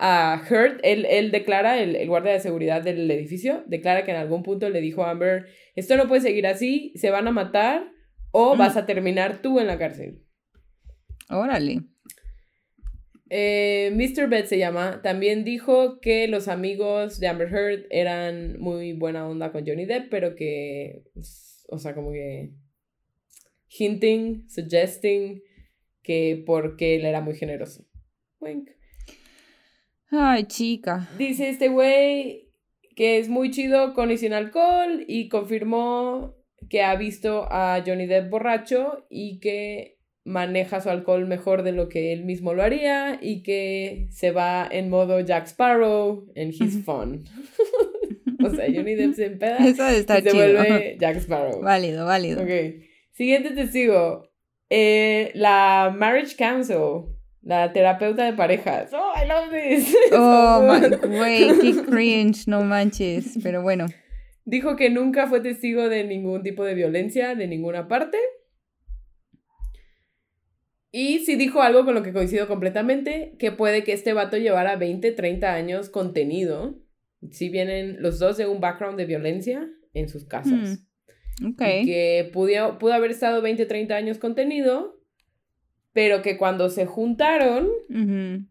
[0.00, 4.16] a Heard, él, él declara, el, el, guardia de seguridad del edificio, declara que en
[4.16, 7.92] algún punto le dijo a Amber, esto no puede seguir así, se van a matar
[8.32, 10.22] o vas a terminar tú en la cárcel.
[11.28, 11.82] Órale.
[13.28, 14.28] Eh, Mr.
[14.28, 19.52] Bed se llama, también dijo que los amigos de Amber Heard eran muy buena onda
[19.52, 21.04] con Johnny Depp, pero que,
[21.68, 22.50] o sea, como que
[23.68, 25.42] hinting, suggesting
[26.02, 27.86] que porque él era muy generoso.
[28.40, 28.70] Wink.
[30.10, 31.08] Ay, chica.
[31.18, 32.50] Dice este güey
[32.96, 36.34] que es muy chido con y sin alcohol y confirmó
[36.68, 41.88] que ha visto a Johnny Depp borracho y que maneja su alcohol mejor de lo
[41.88, 46.84] que él mismo lo haría y que se va en modo Jack Sparrow en his
[46.84, 47.24] fun.
[48.44, 51.60] o sea, Johnny Depp se empeda Eso está y se vuelve Jack Sparrow.
[51.62, 52.42] Válido, válido.
[52.42, 52.50] Ok.
[53.12, 54.28] Siguiente testigo.
[54.68, 57.16] Eh, la Marriage Council.
[57.42, 58.92] La terapeuta de parejas.
[58.92, 59.96] Oh, I love this.
[60.12, 60.60] Oh,
[61.08, 63.38] güey, qué cringe, no manches.
[63.42, 63.86] Pero bueno.
[64.44, 68.18] Dijo que nunca fue testigo de ningún tipo de violencia de ninguna parte.
[70.92, 74.76] Y sí dijo algo con lo que coincido completamente, que puede que este vato llevara
[74.76, 76.78] 20, 30 años contenido.
[77.30, 80.80] Si vienen los dos de un background de violencia en sus casas.
[81.40, 81.62] Mm, ok.
[81.82, 84.99] Y que pudo, pudo haber estado 20, 30 años contenido,
[86.00, 88.46] pero que cuando se juntaron, Ujú.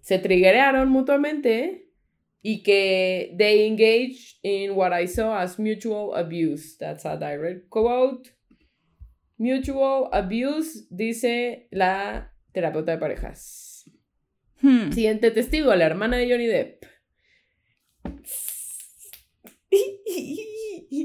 [0.00, 1.88] se triggerearon mutuamente
[2.40, 6.76] y que they engaged in what I saw as mutual abuse.
[6.78, 8.30] That's a direct quote.
[9.38, 13.90] Mutual abuse, dice la terapeuta de parejas.
[14.62, 14.92] Hmm.
[14.92, 16.84] Siguiente testigo, la hermana de Johnny Depp.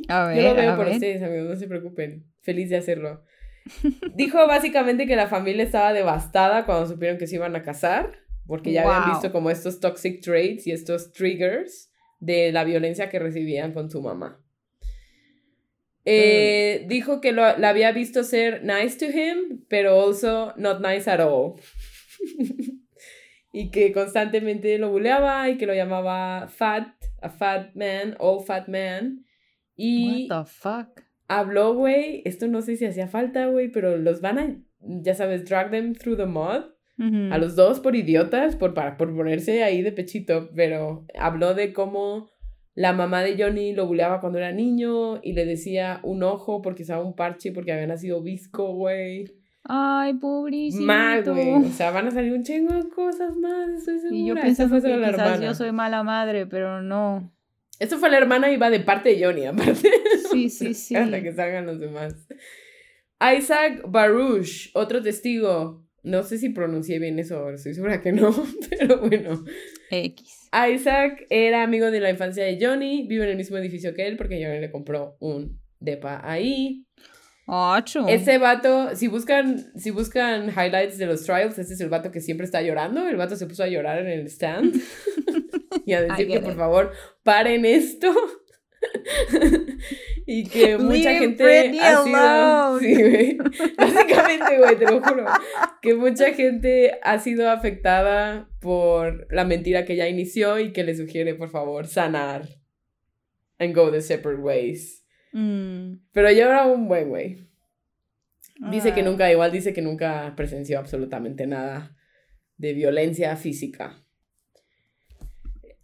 [0.07, 0.93] A ver, Yo lo veo a por ver.
[0.95, 2.25] ustedes, amigos, no se preocupen.
[2.41, 3.23] Feliz de hacerlo.
[4.15, 8.71] Dijo básicamente que la familia estaba devastada cuando supieron que se iban a casar, porque
[8.71, 13.73] ya habían visto como estos toxic traits y estos triggers de la violencia que recibían
[13.73, 14.39] con su mamá.
[16.05, 21.09] Eh, Dijo que lo- la había visto ser nice to him, pero also not nice
[21.09, 21.55] at all.
[23.53, 26.87] y que constantemente lo buleaba y que lo llamaba fat,
[27.21, 29.25] a fat man, old fat man.
[29.75, 31.02] Y What the fuck?
[31.27, 35.45] Habló, güey, esto no sé si hacía falta, güey, pero los van a, ya sabes,
[35.45, 36.71] drag them through the mud.
[37.31, 41.73] A los dos por idiotas, por, para, por ponerse ahí de pechito, pero habló de
[41.73, 42.29] cómo
[42.75, 46.83] la mamá de Johnny lo buleaba cuando era niño y le decía un ojo porque
[46.83, 49.25] usaba un parche porque había nacido visco, güey.
[49.63, 50.83] Ay, pobrecito.
[50.83, 51.53] Mal, güey.
[51.53, 54.15] O sea, van a salir un chingo de cosas más, estoy segura.
[54.15, 55.43] Y yo fue que quizás hermana.
[55.43, 57.32] yo soy mala madre, pero no.
[57.83, 59.89] Esto fue la hermana y va de parte de Johnny, aparte.
[60.31, 60.95] Sí, sí, sí.
[60.95, 62.15] Hasta que salgan los demás.
[63.37, 65.85] Isaac Baruch, otro testigo.
[66.01, 68.33] No sé si pronuncié bien eso, estoy segura que no,
[68.69, 69.43] pero bueno.
[69.89, 70.49] X.
[70.73, 74.15] Isaac era amigo de la infancia de Johnny, vive en el mismo edificio que él
[74.15, 76.85] porque Johnny le compró un depa ahí.
[77.45, 78.07] Ocho.
[78.07, 82.21] Ese vato, si buscan, si buscan highlights de los trials, este es el vato que
[82.21, 83.05] siempre está llorando.
[83.07, 84.81] El vato se puso a llorar en el stand
[85.85, 88.13] y a decir que por favor paren esto.
[90.25, 92.79] y que mucha Leave gente ha sido.
[92.79, 93.37] Sí.
[93.77, 95.25] Básicamente, güey, te lo juro.
[95.81, 100.95] Que mucha gente ha sido afectada por la mentira que ya inició y que le
[100.95, 102.47] sugiere, por favor, sanar.
[103.59, 105.02] And go the separate ways.
[105.33, 105.95] Mm.
[106.11, 107.47] Pero yo era un buen güey.
[108.71, 109.03] Dice que Ah.
[109.03, 111.95] nunca, igual dice que nunca presenció absolutamente nada
[112.57, 113.99] de violencia física.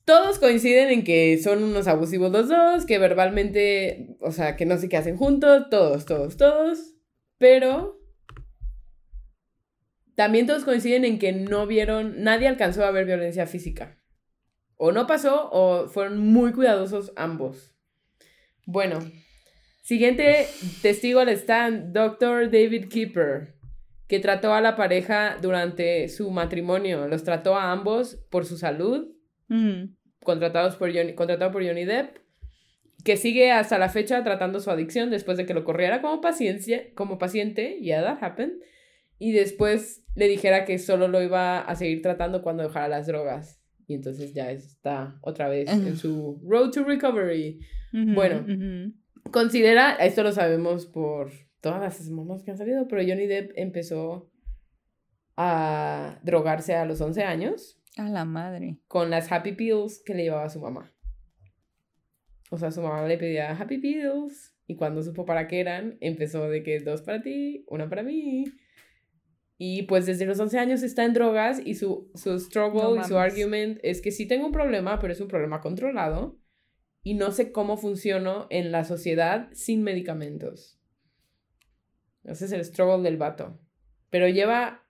[0.06, 4.78] Todos coinciden en que son unos abusivos los dos, que verbalmente, o sea, que no
[4.78, 6.96] sé qué hacen juntos, todos, todos, todos,
[7.38, 8.00] pero
[10.16, 14.00] también todos coinciden en que no vieron, nadie alcanzó a ver violencia física.
[14.76, 17.76] O no pasó o fueron muy cuidadosos ambos.
[18.66, 19.00] Bueno,
[19.90, 20.46] Siguiente
[20.84, 22.52] testigo al stand, Dr.
[22.52, 23.56] David Keeper,
[24.08, 27.08] que trató a la pareja durante su matrimonio.
[27.08, 29.08] Los trató a ambos por su salud,
[29.48, 29.96] Mm.
[30.24, 32.18] contratados por Johnny, contratado por Johnny Depp,
[33.04, 36.94] que sigue hasta la fecha tratando su adicción después de que lo corriera como, paciencia,
[36.94, 38.62] como paciente, yeah, that happened,
[39.18, 43.60] y después le dijera que solo lo iba a seguir tratando cuando dejara las drogas.
[43.88, 47.60] Y entonces ya está otra vez en su road to recovery.
[47.92, 48.46] Bueno.
[49.32, 54.32] Considera, esto lo sabemos por todas las mamás que han salido, pero Johnny Depp empezó
[55.36, 58.80] a drogarse a los 11 años A la madre.
[58.88, 60.94] con las Happy Pills que le llevaba su mamá.
[62.52, 66.50] O sea, su mamá le pedía Happy Pills y cuando supo para qué eran, empezó
[66.50, 68.46] de que dos para ti, una para mí.
[69.58, 73.04] Y pues desde los 11 años está en drogas y su, su struggle No y
[73.04, 76.40] su argument es que sí tengo un problema, pero es un problema controlado
[77.04, 80.80] y no sé cómo funciono en la sociedad sin medicamentos.
[82.24, 83.60] Ese es el struggle del vato.
[84.10, 84.86] Pero lleva,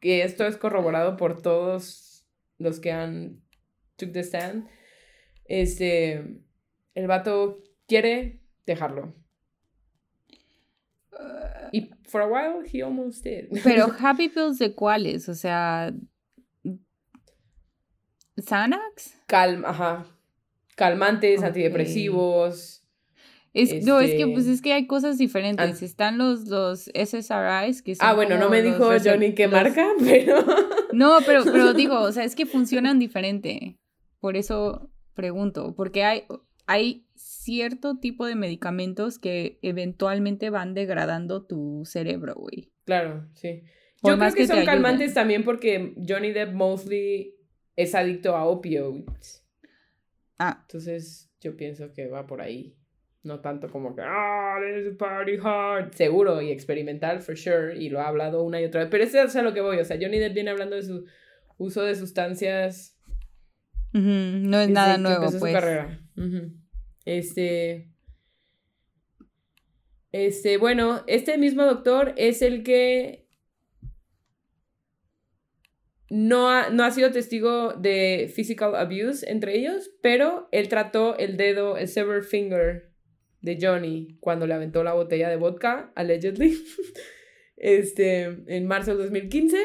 [0.00, 2.26] que esto es corroborado por todos
[2.58, 3.42] los que han
[3.96, 4.68] took the stand,
[5.44, 6.42] este,
[6.94, 9.14] el vato quiere dejarlo.
[11.72, 13.48] Y for a while he almost did.
[13.62, 15.28] Pero Happy Pills de cuáles?
[15.28, 15.92] O sea,
[18.36, 19.16] Xanax?
[19.26, 20.06] Calma, ajá.
[20.80, 22.82] Calmantes, antidepresivos.
[23.52, 25.78] Es, No, es que Este- pues es que hay cosas diferentes.
[25.80, 29.52] An- Están los, los SSRIs que son Ah, bueno, no me dijo Johnny qué los-
[29.52, 30.44] marca, pero.
[30.92, 33.78] No, pero, pero digo, o sea, es que funcionan diferente.
[34.20, 36.24] Por eso pregunto, porque hay,
[36.66, 42.70] hay cierto tipo de medicamentos que eventualmente van degradando tu cerebro, güey.
[42.84, 43.62] Claro, sí.
[44.00, 47.34] Por Yo creo que, son calmantes también porque Johnny Depp mostly
[47.76, 49.44] es adicto a opioids.
[50.40, 52.76] Ah, Entonces, yo pienso que va por ahí.
[53.22, 55.92] No tanto como que, ah, this is party hard.
[55.92, 57.76] Seguro y experimental, for sure.
[57.76, 58.88] Y lo ha hablado una y otra vez.
[58.90, 59.78] Pero eso es a lo que voy.
[59.78, 61.04] O sea, Johnny Depp viene hablando de su
[61.58, 62.96] uso de sustancias
[63.92, 65.34] no es nada nuevo, pues.
[65.34, 66.00] su carrera.
[67.04, 67.88] Este.
[70.12, 73.28] Este, bueno, este mismo doctor es el que
[76.10, 81.36] no ha, no ha sido testigo de physical abuse entre ellos, pero él trató el
[81.36, 82.90] dedo, el severed finger
[83.40, 86.58] de Johnny cuando le aventó la botella de vodka, allegedly,
[87.56, 89.56] este, en marzo del 2015,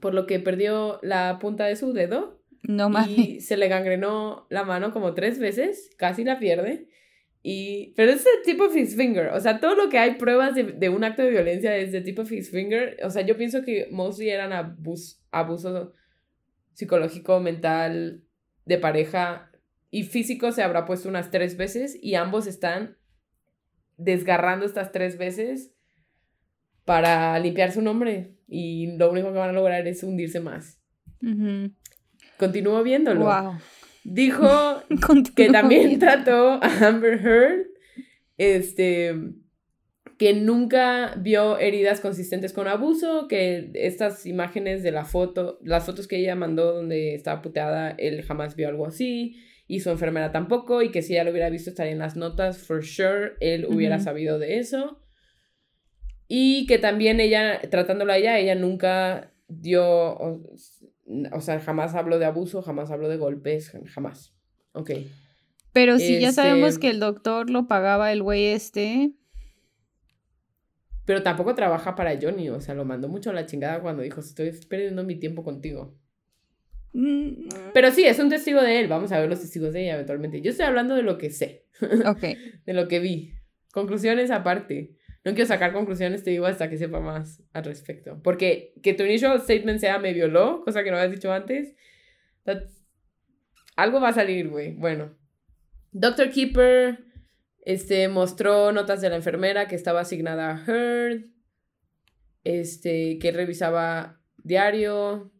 [0.00, 3.18] por lo que perdió la punta de su dedo No mames.
[3.18, 6.88] y se le gangrenó la mano como tres veces, casi la pierde.
[7.42, 10.54] Y, pero es el tipo of his finger, o sea, todo lo que hay pruebas
[10.54, 13.36] de, de un acto de violencia es de tipo of his finger, o sea, yo
[13.36, 15.92] pienso que mostly eran abus, abuso
[16.74, 18.24] psicológico, mental,
[18.68, 19.50] de pareja
[19.90, 22.98] y físico se habrá puesto unas tres veces y ambos están
[23.96, 25.72] desgarrando estas tres veces
[26.84, 30.80] para limpiar su nombre y lo único que van a lograr es hundirse más.
[31.22, 31.72] Ujú.
[32.38, 33.24] Continúo viéndolo.
[33.24, 33.58] Wow.
[34.10, 34.82] Dijo
[35.36, 37.66] que también trató a Amber Heard,
[38.38, 39.14] este,
[40.18, 46.08] que nunca vio heridas consistentes con abuso, que estas imágenes de la foto, las fotos
[46.08, 50.80] que ella mandó donde estaba puteada, él jamás vio algo así, y su enfermera tampoco,
[50.80, 53.98] y que si ella lo hubiera visto estaría en las notas, for sure, él hubiera
[53.98, 55.02] sabido de eso.
[56.26, 60.42] Y que también ella, tratándola a ella, ella nunca dio,
[61.32, 64.34] o, sea, jamás habló de abuso, jamás habló de golpes, jamás.
[64.72, 64.90] Ok.
[65.72, 69.12] Pero si ya Este- sabemos que el doctor lo pagaba el güey este.
[71.04, 74.20] Pero tampoco trabaja para Johnny, o sea, lo mandó mucho a la chingada cuando dijo,
[74.20, 75.96] estoy perdiendo mi tiempo contigo.
[76.92, 79.94] mm, Pero sí, es un testigo de él, vamos a ver los testigos de ella
[79.94, 80.42] eventualmente.
[80.42, 81.64] Yo estoy hablando de lo que sé,
[82.06, 82.20] Ok.
[82.66, 83.32] de lo que vi.
[83.72, 84.96] Conclusiones aparte.
[85.28, 88.18] No quiero sacar conclusiones, te digo, hasta que sepa más al respecto.
[88.22, 91.74] Porque que tu initial statement sea me violó, cosa que no habías dicho antes,
[93.76, 94.72] algo va a salir, güey.
[94.72, 95.14] Bueno.
[95.92, 96.30] Dr.
[96.30, 97.04] Keeper
[97.60, 101.26] este, mostró notas de la enfermera que estaba asignada a Heard,
[102.44, 105.30] este, que revisaba diario,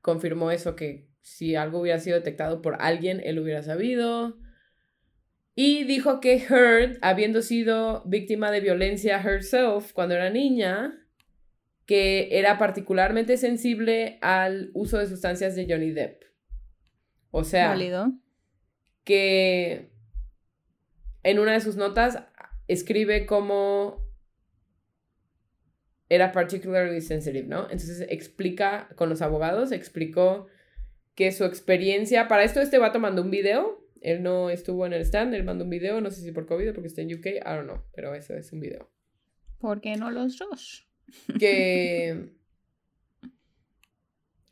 [0.00, 4.38] confirmó eso que si algo hubiera sido detectado por alguien, él hubiera sabido.
[5.54, 11.00] Y dijo que Heard, habiendo sido víctima de violencia herself cuando era niña,
[11.86, 16.24] que era particularmente sensible al uso de sustancias de Johnny Depp.
[17.30, 18.12] O sea, Válido.
[19.04, 19.90] que
[21.22, 22.22] en una de sus notas
[22.68, 24.04] escribe como
[26.08, 27.62] era particularly sensitive, ¿no?
[27.64, 30.46] Entonces explica con los abogados, explicó
[31.14, 35.00] que su experiencia, para esto este vato mandó un video, él no estuvo en el
[35.00, 37.26] stand, él mandó un video, no sé si por COVID o porque está en UK,
[37.26, 38.90] I don't know, pero eso es un video.
[39.58, 40.88] ¿Por qué no los dos?
[41.38, 42.32] que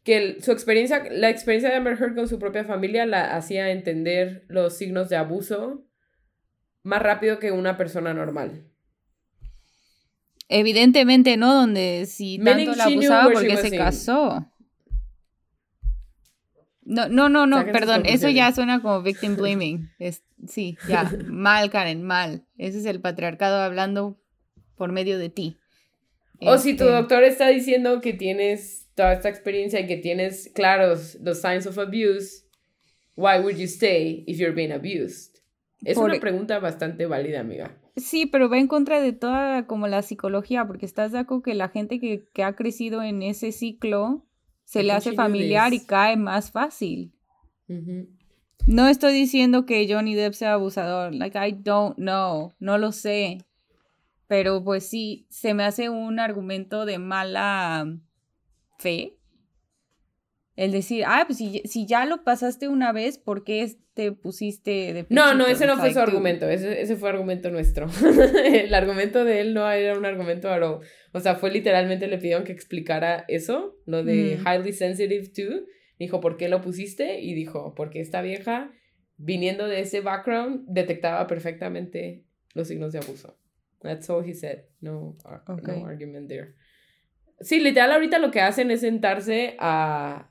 [0.04, 4.44] que su experiencia, la experiencia de Amber Heard con su propia familia la hacía entender
[4.48, 5.86] los signos de abuso
[6.82, 8.66] más rápido que una persona normal.
[10.48, 13.76] Evidentemente no, donde si Meaning tanto la she knew abusaba porque se in.
[13.76, 14.51] casó.
[16.92, 19.88] No, no, no, no, perdón, eso ya suena como victim blaming.
[19.98, 22.44] Es, sí, ya, mal, Karen, mal.
[22.58, 24.20] Ese es el patriarcado hablando
[24.76, 25.56] por medio de ti.
[26.40, 30.50] O si tu Este, doctor está diciendo que tienes toda esta experiencia y que tienes
[30.54, 32.44] claros los signs of abuse,
[33.16, 35.36] why would you stay if you're being abused?
[35.84, 37.78] Es Por- una pregunta bastante válida, amiga.
[37.96, 41.54] sí, pero va en contra de toda como la psicología, porque estás de acuerdo que
[41.54, 44.26] la gente que, que ha crecido en ese ciclo
[44.64, 47.12] se le hace familiar y cae más fácil.
[48.66, 53.38] No estoy diciendo que Johnny Depp sea abusador, like I don't know, no lo sé.
[54.28, 57.86] Pero pues sí, se me hace un argumento de mala
[58.78, 59.18] fe.
[60.62, 64.92] El decir, ah, pues si, si ya lo pasaste una vez, ¿por qué te pusiste
[64.92, 67.88] de No, no, ese no fue su argumento, ese, ese, fue argumento nuestro.
[68.44, 70.80] el argumento de él no era un argumento aro.
[71.10, 74.46] O sea, fue literalmente le pidieron que explicara eso, lo de mm.
[74.46, 75.66] highly sensitive to.
[75.98, 77.20] Dijo, ¿por qué lo pusiste?
[77.20, 78.70] Y dijo, porque esta vieja,
[79.16, 82.22] viniendo de ese background, detectaba perfectamente
[82.54, 83.36] los signos de abuso.
[83.80, 84.60] That's all he said.
[84.80, 85.16] No,
[85.48, 86.54] no argument there.
[87.40, 90.28] Sí, literal, ahorita lo que hacen es sentarse a.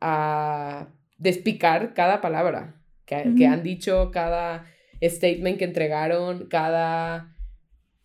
[0.00, 0.88] a
[1.18, 4.66] despicar cada palabra que, que han dicho, cada
[5.02, 7.34] statement que entregaron, cada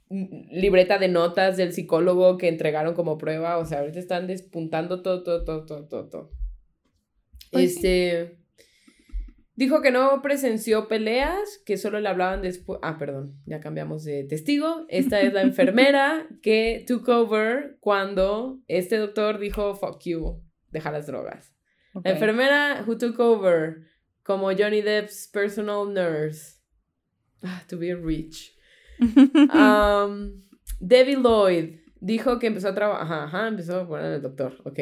[0.09, 3.57] libreta de notas del psicólogo que entregaron como prueba.
[3.57, 6.31] O sea, ahorita están despuntando todo, todo, todo, todo, todo.
[7.51, 8.39] Pues este.
[9.57, 12.77] Dijo que no presenció peleas, que solo le hablaban después.
[12.83, 14.85] Ah, perdón, ya cambiamos de testigo.
[14.89, 21.07] Esta es la enfermera que took over cuando este doctor dijo, fuck you, deja las
[21.07, 21.54] drogas.
[22.03, 23.87] La enfermera who took over
[24.23, 26.59] como Johnny Depp's personal nurse.
[27.43, 28.51] Ah, to be rich.
[29.53, 30.43] Um,
[30.79, 33.03] Debbie Lloyd dijo que empezó a trabajar.
[33.05, 34.57] Ajá, ajá, empezó a poner el doctor.
[34.63, 34.79] Ok.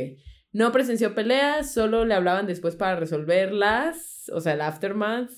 [0.51, 5.31] No presenció peleas, solo le hablaban después para resolverlas, o sea, el aftermath.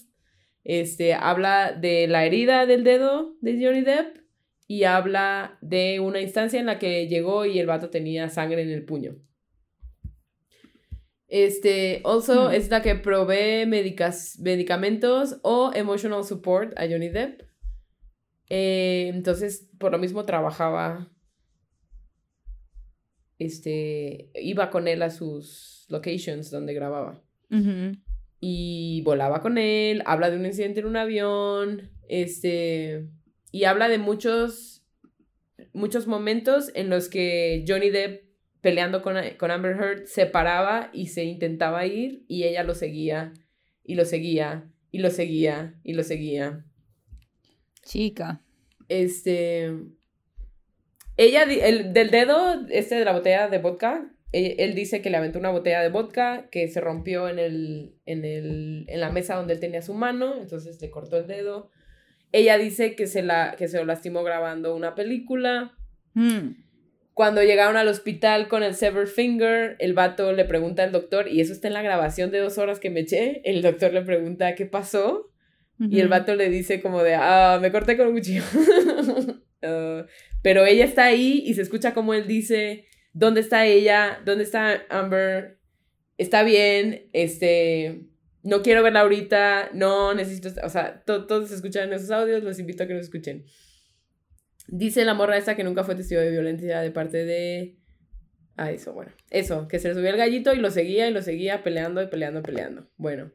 [0.64, 4.18] Este, habla de la herida del dedo de Johnny Depp
[4.68, 8.72] y habla de una instancia en la que llegó y el vato tenía sangre en
[8.72, 9.16] el puño.
[11.28, 17.42] Este, also es la que provee medicamentos o emotional support a Johnny Depp.
[18.50, 21.10] Eh, entonces, por lo mismo trabajaba
[23.40, 27.22] este, iba con él a sus locations donde grababa.
[28.42, 33.08] Y volaba con él, habla de un incidente en un avión, este,
[33.52, 34.86] y habla de muchos,
[35.74, 38.25] muchos momentos en los que Johnny Depp
[38.66, 43.32] peleando con, con Amber Heard se paraba y se intentaba ir y ella lo seguía
[43.84, 46.66] y lo seguía y lo seguía y lo seguía.
[47.84, 48.42] Chica.
[48.90, 49.72] Este,
[51.16, 55.18] ella, el, del dedo, este de la botella de vodka, e, él, dice que le
[55.18, 59.36] aventó una botella de vodka que se rompió en, el, en, el, en la mesa
[59.36, 61.70] donde él tenía su mano, entonces le cortó el dedo.
[62.32, 65.78] Ella dice que se, la, que se lo lastimó grabando una película.
[66.16, 66.65] Hmm.
[67.16, 71.40] Cuando llegaron al hospital con el sever finger, el vato le pregunta al doctor, y
[71.40, 74.54] eso está en la grabación de dos horas que me eché, el doctor le pregunta
[74.54, 75.32] qué pasó,
[75.80, 78.44] y el vato le dice como de, ah, me corté con un cuchillo.
[79.68, 80.06] Ah,
[80.44, 84.22] pero ella está ahí y se escucha como él dice, ¿dónde está ella?
[84.24, 85.58] ¿Dónde está Amber?
[86.20, 88.06] Está bien, este,
[88.44, 92.88] no quiero verla ahorita, no necesito, o sea, todos escuchan esos audios, los invito a
[92.88, 93.46] que los escuchen.
[94.68, 97.78] Dice la morra esta que nunca fue testigo de violencia de parte de...
[98.58, 99.12] Ah, eso, bueno.
[99.30, 102.08] Eso, que se le subió el gallito y lo seguía y lo seguía peleando y
[102.08, 102.90] peleando y peleando.
[102.98, 103.32] Bueno.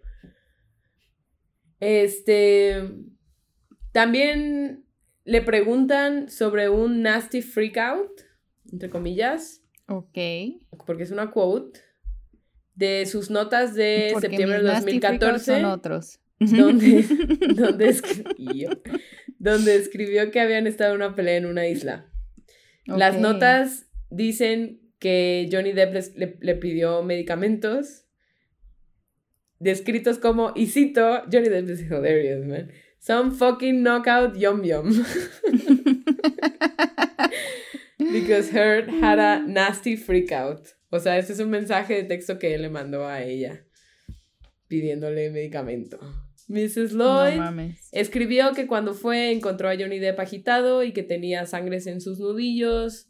[1.79, 2.91] Este...
[3.93, 4.85] También
[5.25, 8.21] le preguntan sobre un nasty freak out,
[8.73, 9.63] entre comillas.
[9.89, 10.19] Ok.
[10.87, 11.81] Porque es una quote
[12.75, 15.45] de sus notas de septiembre de 2014.
[15.45, 16.21] Son otros.
[16.39, 17.01] Donde,
[17.89, 18.71] escribió,
[19.41, 22.07] donde escribió que habían estado en una pelea en una isla.
[22.87, 25.95] Las notas dicen que Johnny Depp
[26.41, 28.05] le, pidió medicamentos
[29.59, 32.71] descritos como, y cito, Johnny Depp es hilarious, man.
[32.99, 34.93] Some fucking knockout yum yum.
[37.99, 40.69] Because Heard had a nasty freak out.
[40.91, 43.65] O sea, este es un mensaje de texto que él le mandó a ella
[44.69, 45.99] pidiéndole medicamento.
[46.51, 46.93] Mrs.
[46.95, 47.41] Lloyd
[47.93, 52.19] escribió que cuando fue encontró a Johnny Depp agitado y que tenía sangres en sus
[52.19, 53.07] nudillos.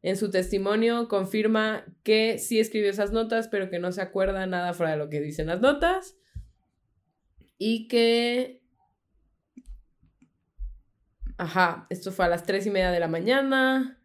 [0.00, 4.72] En su testimonio confirma que sí escribió esas notas, pero que no se acuerda nada
[4.72, 6.16] fuera de lo que dicen las notas.
[7.58, 8.62] Y que
[11.36, 14.00] Ajá, esto fue a las tres y media de la mañana.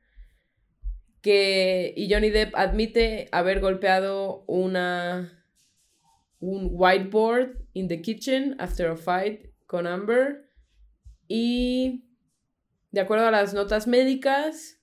[1.21, 5.43] Que, y Johnny Depp admite haber golpeado una,
[6.39, 10.49] un whiteboard in the kitchen after a fight con Amber.
[11.27, 12.05] Y,
[12.91, 14.79] de acuerdo a las notas médicas,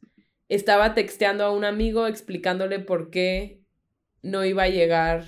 [0.48, 3.62] estaba texteando a un amigo explicándole por qué
[4.22, 5.24] no iba a llegar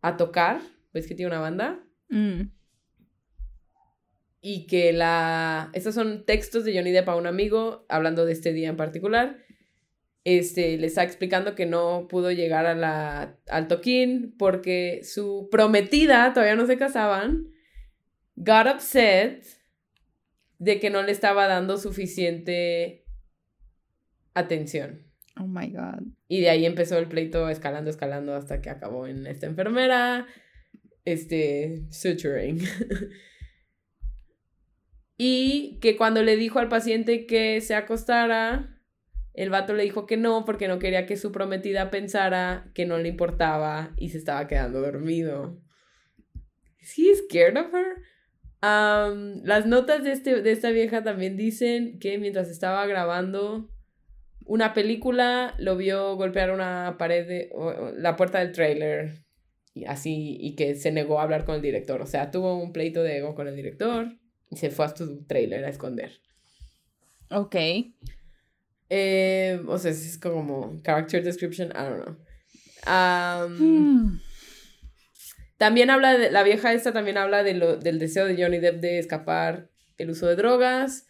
[0.00, 0.60] a tocar.
[0.92, 1.84] ¿Ves que tiene una banda?
[2.08, 2.50] Mm.
[4.42, 5.70] y que la...
[5.72, 9.38] Estos son textos de Johnny Depp a un amigo hablando de este día en particular.
[10.24, 16.32] Este, le está explicando que no pudo llegar a la, al toquín porque su prometida,
[16.32, 17.48] todavía no se casaban,
[18.36, 19.44] got upset
[20.58, 23.04] de que no le estaba dando suficiente
[24.32, 25.12] atención.
[25.40, 26.02] Oh my God.
[26.28, 30.26] Y de ahí empezó el pleito escalando, escalando hasta que acabó en esta enfermera,
[31.04, 32.60] este, suturing.
[35.16, 38.71] y que cuando le dijo al paciente que se acostara,
[39.34, 42.98] el vato le dijo que no porque no quería que su prometida pensara que no
[42.98, 45.58] le importaba y se estaba quedando dormido.
[46.80, 47.96] ¿Is he scared of her?
[48.62, 53.68] Um, las notas de, este, de esta vieja también dicen que mientras estaba grabando
[54.44, 57.50] una película, lo vio golpear una pared, de,
[57.96, 59.24] la puerta del trailer,
[59.74, 62.02] y así, y que se negó a hablar con el director.
[62.02, 64.08] O sea, tuvo un pleito de ego con el director
[64.50, 66.12] y se fue a su trailer a esconder.
[67.30, 67.56] Ok.
[68.94, 72.16] Eh, o sea, es como character description, I don't know.
[72.86, 74.20] Um, Hmm.
[75.56, 78.80] También habla de, la vieja esta también habla de lo, del deseo de Johnny Depp
[78.80, 81.06] de escapar el uso de drogas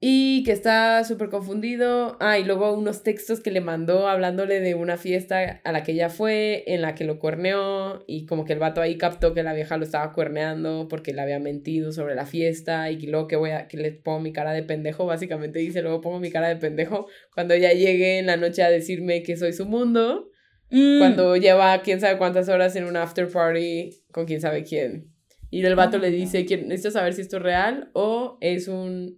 [0.00, 2.16] y que está súper confundido.
[2.20, 5.92] Ah, y luego unos textos que le mandó hablándole de una fiesta a la que
[5.92, 9.42] ella fue, en la que lo cuerneó y como que el vato ahí captó que
[9.42, 13.36] la vieja lo estaba cuerneando porque le había mentido sobre la fiesta y luego que
[13.36, 16.48] voy a, que le pongo mi cara de pendejo, básicamente dice, luego pongo mi cara
[16.48, 20.30] de pendejo cuando ella llegue en la noche a decirme que soy su mundo
[20.70, 20.98] Mm.
[20.98, 25.06] cuando lleva quién sabe cuántas horas en un after party con quién sabe quién.
[25.50, 28.68] Y el vato Oh le dice, "¿Quién- necesito saber si esto es real o es
[28.68, 29.16] un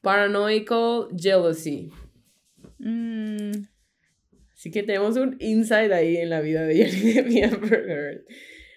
[0.00, 1.90] paranoical jealousy.
[2.78, 3.68] Mm.
[4.52, 8.24] Así que tenemos un insight ahí en la vida de Johnny Amber.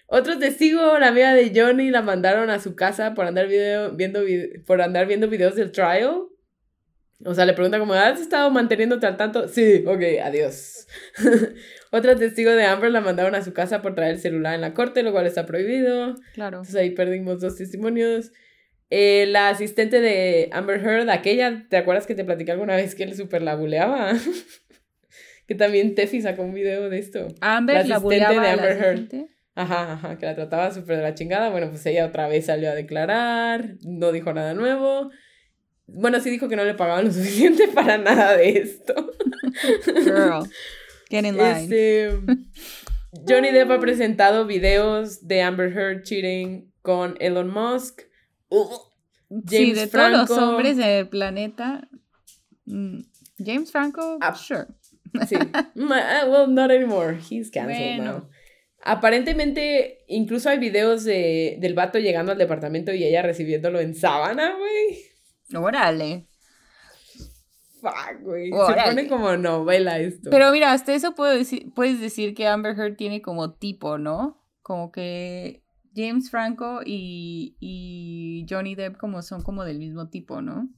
[0.06, 4.20] Otro testigo, la amiga de Johnny, la mandaron a su casa por andar, video, viendo,
[4.66, 6.26] por andar viendo videos del trial.
[7.24, 9.48] O sea, le pregunta como, ¿has estado manteniéndote al tanto?
[9.48, 10.86] Sí, ok, adiós.
[11.92, 14.74] Otra testigo de Amber la mandaron a su casa por traer el celular en la
[14.74, 16.16] corte, lo cual está prohibido.
[16.34, 16.58] Claro.
[16.58, 18.32] Entonces ahí perdimos dos testimonios.
[18.94, 23.04] Eh, la asistente de Amber Heard, aquella, ¿te acuerdas que te platicé alguna vez que
[23.04, 24.12] él super la buleaba?
[25.48, 27.28] que también Tefi sacó un video de esto.
[27.40, 29.08] Amber La asistente de la Amber Heard.
[29.54, 31.48] Ajá, ajá, que la trataba súper de la chingada.
[31.48, 35.10] Bueno, pues ella otra vez salió a declarar, no dijo nada nuevo.
[35.86, 38.94] Bueno, sí dijo que no le pagaban lo suficiente para nada de esto.
[40.04, 40.50] Girl.
[41.08, 41.62] Get in line.
[41.62, 42.10] Este,
[43.26, 48.11] Johnny Depp ha presentado videos de Amber Heard cheating con Elon Musk.
[49.48, 51.88] Sí, de todos los hombres del planeta.
[52.66, 53.00] mm,
[53.38, 54.66] James Franco, Ah, sure.
[55.26, 55.36] Sí.
[55.76, 57.18] Uh, well, not anymore.
[57.18, 58.12] He's canceled Bueno.
[58.12, 58.28] now.
[58.84, 64.54] Aparentemente, incluso hay videos de, del vato llegando al departamento y ella recibiéndolo en sábana,
[64.56, 65.62] güey.
[65.62, 66.26] Órale.
[67.80, 68.50] Fuck, güey.
[68.50, 70.30] Se pone como novela esto.
[70.30, 74.40] Pero mira, hasta eso puedo decir, puedes decir que Amber Heard tiene como tipo, ¿no?
[74.62, 75.61] Como que
[75.94, 80.68] James Franco y, y Johnny Depp como son como del mismo tipo, ¿no?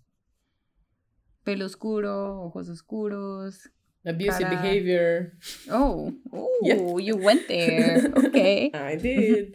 [1.45, 3.71] Pelo oscuro, ojos oscuros.
[4.05, 5.33] Abusive cara- behavior.
[5.71, 8.11] Oh, oh, you went there.
[8.27, 8.71] Okay.
[8.75, 9.55] I did.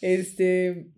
[0.00, 0.90] Este.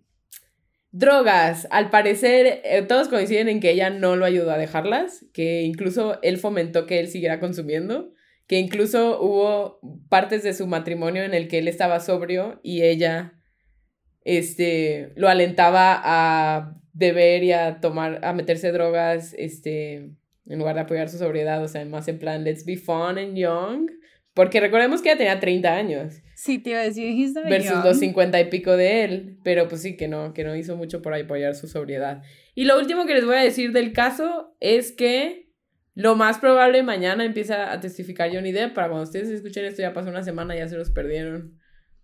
[0.91, 1.67] Drogas.
[1.71, 5.25] Al parecer, eh, todos coinciden en que ella no lo ayudó a dejarlas.
[5.33, 8.11] Que incluso él fomentó que él siguiera consumiendo.
[8.47, 9.79] Que incluso hubo
[10.09, 13.39] partes de su matrimonio en el que él estaba sobrio y ella.
[14.23, 15.11] Este.
[15.15, 18.19] Lo alentaba a beber y a tomar.
[18.23, 19.33] a meterse drogas.
[19.37, 20.09] Este.
[20.45, 21.63] En lugar de apoyar su sobriedad.
[21.63, 23.89] O sea, más en plan, let's be fun and young.
[24.33, 27.85] Porque recordemos que ella tenía 30 años Sí, te iba a decir, he's versus young.
[27.85, 31.01] los 50 y pico de él, pero pues sí que no, que no hizo mucho
[31.01, 32.21] por apoyar su sobriedad.
[32.55, 35.51] Y lo último que les voy a decir del caso es que
[35.93, 39.93] lo más probable mañana empieza a testificar Johnny Depp, para cuando ustedes escuchen esto ya
[39.93, 41.59] pasó una semana, ya se los perdieron.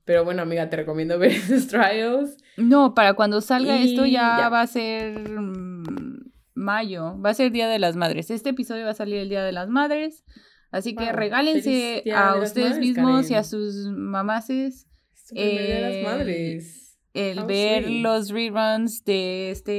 [0.09, 2.35] Pero bueno, amiga, te recomiendo ver esos trials.
[2.57, 4.49] No, para cuando salga esto ya, ya.
[4.49, 8.31] va a ser mm, mayo, va a ser Día de las Madres.
[8.31, 10.23] Este episodio va a salir el Día de las Madres,
[10.71, 14.87] así que regálense a ustedes Madres, mismos y a sus mamases
[15.31, 16.99] día de Eh, las madres.
[17.13, 18.01] el How ver sweet.
[18.01, 19.71] los reruns de este...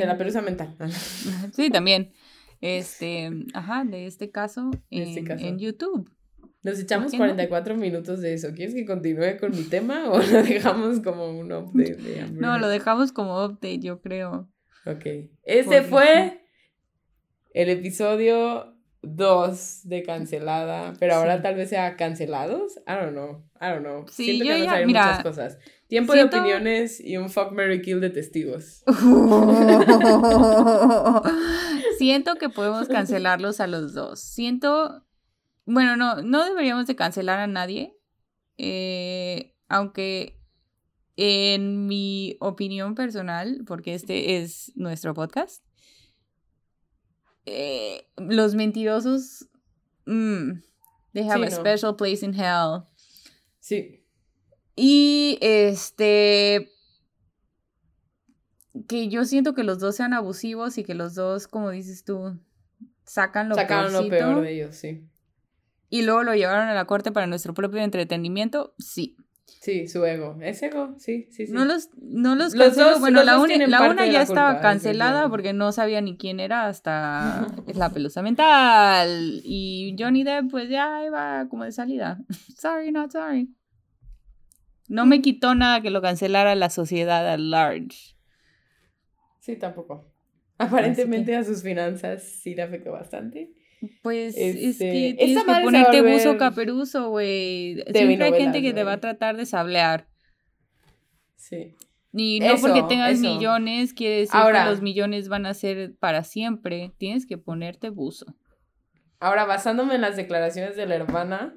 [0.00, 0.74] De la pelusa mental.
[1.52, 2.12] Sí, también.
[2.62, 5.44] Este, ajá, de este caso, este caso.
[5.44, 6.10] en YouTube.
[6.62, 7.24] Nos echamos qué no?
[7.24, 8.48] 44 minutos de eso.
[8.54, 12.68] ¿Quieres que continúe con mi tema o lo dejamos como un update de No, lo
[12.68, 14.48] dejamos como update, yo creo.
[14.86, 15.06] Ok.
[15.44, 16.42] Ese fue
[17.54, 21.42] el episodio 2 de cancelada, pero ahora Sí.
[21.42, 22.76] tal vez sea cancelados.
[22.86, 23.42] I don't know.
[23.60, 24.06] I don't know.
[24.08, 25.58] Sí, Siento yo que ya- mira, muchas cosas.
[25.88, 28.84] Tiempo siento- de opiniones y un fuck Mary Kill de testigos.
[31.98, 34.20] Siento que podemos cancelarlos a los dos.
[34.20, 35.04] Siento,
[35.72, 37.96] bueno, no, no deberíamos de cancelar a nadie,
[38.58, 40.40] eh, aunque
[41.16, 45.64] en mi opinión personal, porque este es nuestro podcast,
[47.46, 49.48] eh, los mentirosos,
[50.06, 50.60] mm,
[51.12, 51.56] they have Sí, a no.
[51.56, 52.84] special place in hell.
[53.58, 54.04] Sí.
[54.76, 56.70] Y este.
[58.88, 62.38] Que yo siento que los dos sean abusivos y que los dos, como dices tú,
[63.04, 65.09] sacan lo Sacaron lo peor de ellos, sí.
[65.90, 68.74] Y luego lo llevaron a la corte para nuestro propio entretenimiento.
[68.78, 69.16] Sí.
[69.60, 70.38] Sí, su ego.
[70.40, 71.52] Es ego, sí, sí, sí.
[71.52, 75.28] No los, no los, Los dos- bueno, los la, una ya la estaba culpa, cancelada
[75.28, 79.42] porque no sabía ni quién era hasta es la pelusa mental.
[79.44, 82.20] Y Johnny Depp, pues ya iba como de salida.
[82.56, 83.50] sorry, not sorry.
[84.88, 88.16] No me quitó nada que lo cancelara la sociedad at large.
[89.40, 90.06] Sí, tampoco.
[90.58, 93.52] Aparentemente a sus finanzas sí le afectó bastante.
[94.02, 97.82] Pues es Este, que esta tienes que ponerte buzo volver caperuzo, güey.
[97.92, 100.06] Siempre hay gente que te va a tratar de sablear.
[101.36, 101.74] Sí.
[102.12, 103.22] Y no porque tengas eso.
[103.22, 106.92] millones quiere decir Ahora- que los millones van a ser para siempre.
[106.98, 108.26] Tienes que ponerte buzo.
[109.20, 111.54] Ahora, basándome en las declaraciones de la hermana,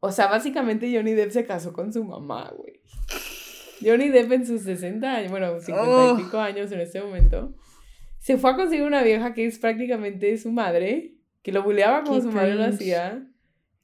[0.00, 2.80] o sea, básicamente Johnny Depp se casó con su mamá, güey.
[3.82, 6.18] Johnny Depp en sus 60 años, bueno, 50 Oh.
[6.18, 7.54] y pico años en este momento,
[8.22, 12.16] se fue a conseguir una vieja que es prácticamente su madre, que lo buleaba como
[12.16, 12.74] Qué su madre lo cringe.
[12.74, 13.26] hacía,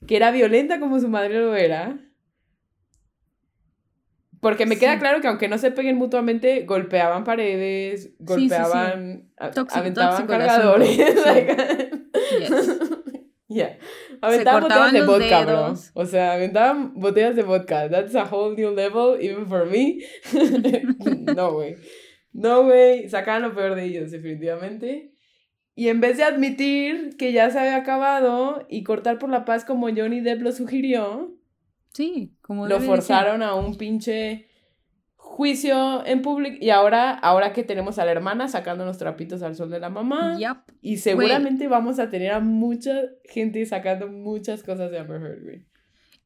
[0.07, 1.99] que era violenta como su madre lo era.
[4.41, 4.99] Porque me queda Sí.
[5.01, 8.17] claro que aunque no se peguen mutuamente, golpeaban paredes, sí, sí.
[8.25, 10.89] golpeaban, a- Tóxico- aventaban tóxico cargadores.
[10.97, 11.03] sí.
[12.39, 12.81] Yes.
[13.51, 13.79] Yeah.
[14.21, 15.75] Aventaban botellas de vodka, bro.
[15.95, 17.89] O sea, aventaban botellas de vodka.
[17.89, 20.01] That's a whole new level, even for me.
[21.35, 21.77] no, güey.
[22.33, 23.09] No, güey.
[23.09, 25.15] Sacaban lo peor de ellos, definitivamente.
[25.75, 29.65] Y en vez de admitir que ya se había acabado y cortar por la paz
[29.65, 31.39] como Johnny Depp lo sugirió,
[31.99, 34.47] Sí, como lo forzaron a un pinche
[35.17, 36.57] juicio en público.
[36.61, 39.91] Y ahora, ahora que tenemos a la hermana sacando los trapitos al sol de la
[39.91, 40.39] mamá.
[40.81, 45.67] Y seguramente vamos a tener a mucha gente sacando muchas cosas de Amber Heard, güey.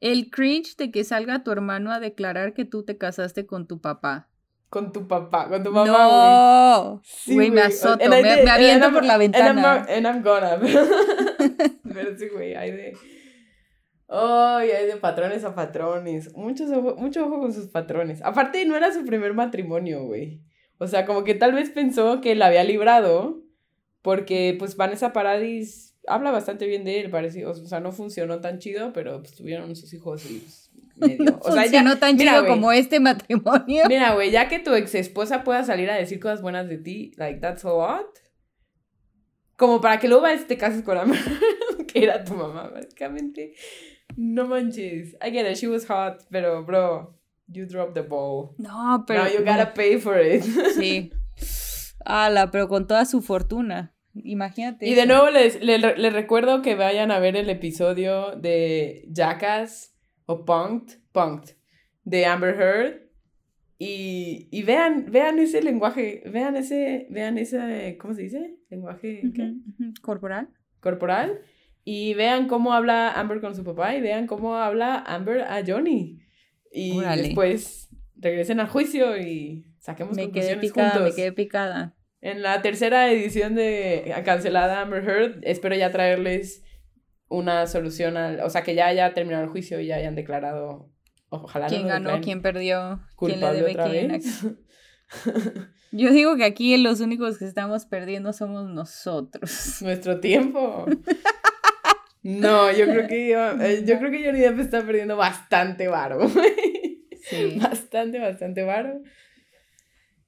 [0.00, 3.80] El cringe de que salga tu hermano a declarar que tú te casaste con tu
[3.80, 4.28] papá.
[4.72, 6.86] Con tu papá, con tu mamá, güey.
[6.94, 7.00] no.
[7.04, 7.66] Sí, Güey, me güey.
[7.72, 9.86] azoto, me, me aviento por la and I'm ventana.
[9.86, 10.58] And I'm gonna.
[11.92, 12.96] Pero sí, güey, hay de...
[14.08, 16.34] Ay, hay de patrones a patrones.
[16.34, 18.22] Muchos ojo- mucho ojo con sus patrones.
[18.22, 20.40] Aparte, no era su primer matrimonio, güey.
[20.78, 23.42] O sea, como que tal vez pensó que la había librado.
[24.00, 27.44] Porque, pues, Vanessa Paradis habla bastante bien de él, parece.
[27.46, 30.71] O sea, no funcionó tan chido, pero pues, tuvieron sus hijos y pues,
[31.02, 31.38] medio.
[31.42, 33.84] O sea, ya, Funcionó tan mira, chido como este matrimonio.
[33.88, 37.12] Mira, güey, ya que tu ex esposa pueda salir a decir cosas buenas de ti,
[37.16, 38.06] like, that's a lot.
[39.56, 41.04] Como para que luego te cases con la
[41.92, 43.54] que era tu mamá, básicamente.
[44.16, 45.14] No manches.
[45.22, 48.54] I get it, she was hot, pero, bro, you dropped the ball.
[48.58, 49.24] No, pero.
[49.24, 50.42] Now you gotta pay for it.
[50.76, 51.12] Sí.
[52.04, 53.94] Ala, pero con toda su fortuna.
[54.14, 54.86] Imagínate.
[54.86, 59.91] Y de nuevo les, les, les recuerdo que vayan a ver el episodio de Jackass
[60.26, 61.54] o Punked, Punked
[62.04, 63.02] de Amber Heard.
[63.78, 68.56] Y, y vean, vean ese lenguaje, vean ese, vean ese, ¿cómo se dice?
[68.70, 69.22] Lenguaje.
[70.02, 70.48] Corporal.
[70.80, 71.40] corporal.
[71.84, 76.20] Y vean cómo habla Amber con su papá y vean cómo habla Amber a Johnny.
[76.70, 77.22] Y Órale.
[77.22, 81.10] después regresen al juicio y saquemos Me quedé conclusiones picada, juntos.
[81.10, 81.96] me quedé picada.
[82.20, 86.62] En la tercera edición de Cancelada Amber Heard, espero ya traerles
[87.32, 88.40] una solución al.
[88.40, 90.90] O sea, que ya haya terminado el juicio y ya hayan declarado.
[91.30, 92.20] Ojalá ¿Quién no ganó?
[92.20, 93.00] ¿Quién perdió?
[93.18, 94.08] ¿Quién le debe otra quién?
[94.08, 94.46] vez.
[95.92, 99.78] Yo digo que aquí los únicos que estamos perdiendo somos nosotros.
[99.82, 100.86] Nuestro tiempo.
[102.22, 106.20] No, yo creo que yo, eh, yo creo que Johnny Depp está perdiendo bastante varo.
[107.24, 107.58] Sí.
[107.60, 109.02] Bastante, bastante varo.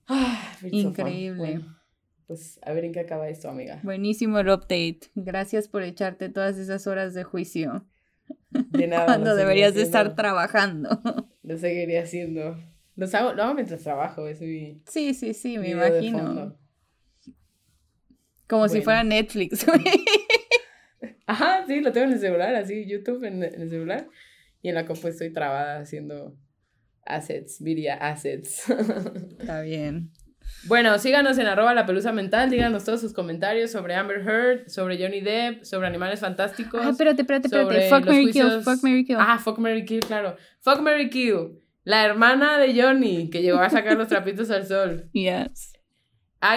[0.08, 0.56] Ah.
[0.62, 1.60] Increíble.
[2.26, 3.80] Pues a ver en qué acaba esto, amiga.
[3.82, 5.00] Buenísimo el update.
[5.14, 7.86] Gracias por echarte todas esas horas de juicio.
[8.50, 9.04] De nada.
[9.06, 10.22] Cuando lo deberías de estar haciendo.
[10.22, 11.00] trabajando.
[11.42, 12.56] Lo seguiría haciendo.
[12.96, 16.56] Los hago, lo hago mientras trabajo, es mi Sí, sí, sí, me video imagino.
[18.48, 18.84] Como si Bueno.
[18.84, 19.66] fuera Netflix.
[21.26, 24.08] Ajá, sí, lo tengo en el celular, así, YouTube en, en el celular.
[24.62, 26.34] Y en la compu estoy trabada haciendo
[27.04, 28.70] assets, media assets.
[29.38, 30.10] Está bien.
[30.66, 34.96] Bueno, síganos en arroba la pelusa mental, díganos todos sus comentarios sobre Amber Heard, sobre
[34.98, 36.80] Johnny Depp, sobre Animales Fantásticos.
[36.82, 37.88] Ah, espérate, espérate, espérate.
[37.90, 39.16] Fuck, Mary Kill, fuck, Mary Kill.
[39.20, 40.36] Ah, Fuck Mary Kill, claro.
[40.62, 45.10] Fuck Mary Kill, la hermana de Johnny, que llegó a sacar los trapitos al sol.
[45.12, 45.72] Yes.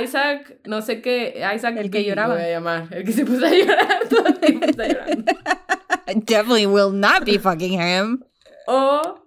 [0.04, 2.34] Isaac, no sé qué, Isaac El que lloraba.
[2.34, 5.32] lo voy a llamar, el que se puso a llorar todo el tiempo está llorando.
[6.26, 8.24] Definitely will not be fucking him.
[8.68, 9.26] O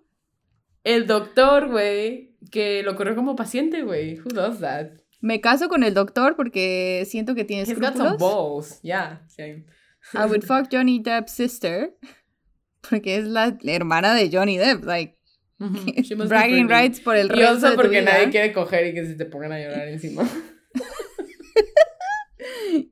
[0.85, 4.18] el doctor, güey, que lo corrió como paciente, güey.
[4.20, 4.88] Who does that?
[5.20, 8.18] Me caso con el doctor porque siento que tiene He's got some escrúpulos.
[8.18, 8.80] balls.
[8.82, 9.66] Yeah, same.
[10.14, 11.95] I would fuck Johnny Depp's sister
[12.88, 14.84] porque es la hermana de Johnny Depp.
[14.84, 15.18] Like,
[15.59, 18.12] must be bragging rights por el Y resto de tu porque vida.
[18.12, 20.26] nadie quiere coger y que se te pongan a llorar encima.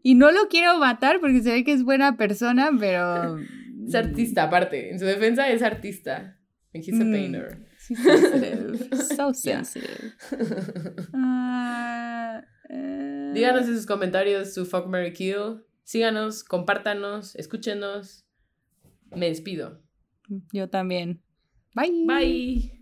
[0.02, 3.38] Y no lo quiero matar porque se ve que es buena persona, pero...
[3.86, 4.90] Es artista, aparte.
[4.90, 6.36] En su defensa es artista.
[6.74, 7.64] And he's a Mm.
[7.94, 8.94] Sensitive.
[9.16, 10.14] So sensitive.
[11.14, 15.64] Ah, eh, Díganos en sus comentarios su fuck, Mary kill.
[15.84, 18.26] Síganos, compártanos, escúchenos.
[19.10, 19.82] Me despido.
[20.52, 21.22] Yo también.
[21.74, 22.04] Bye.
[22.06, 22.77] Bye.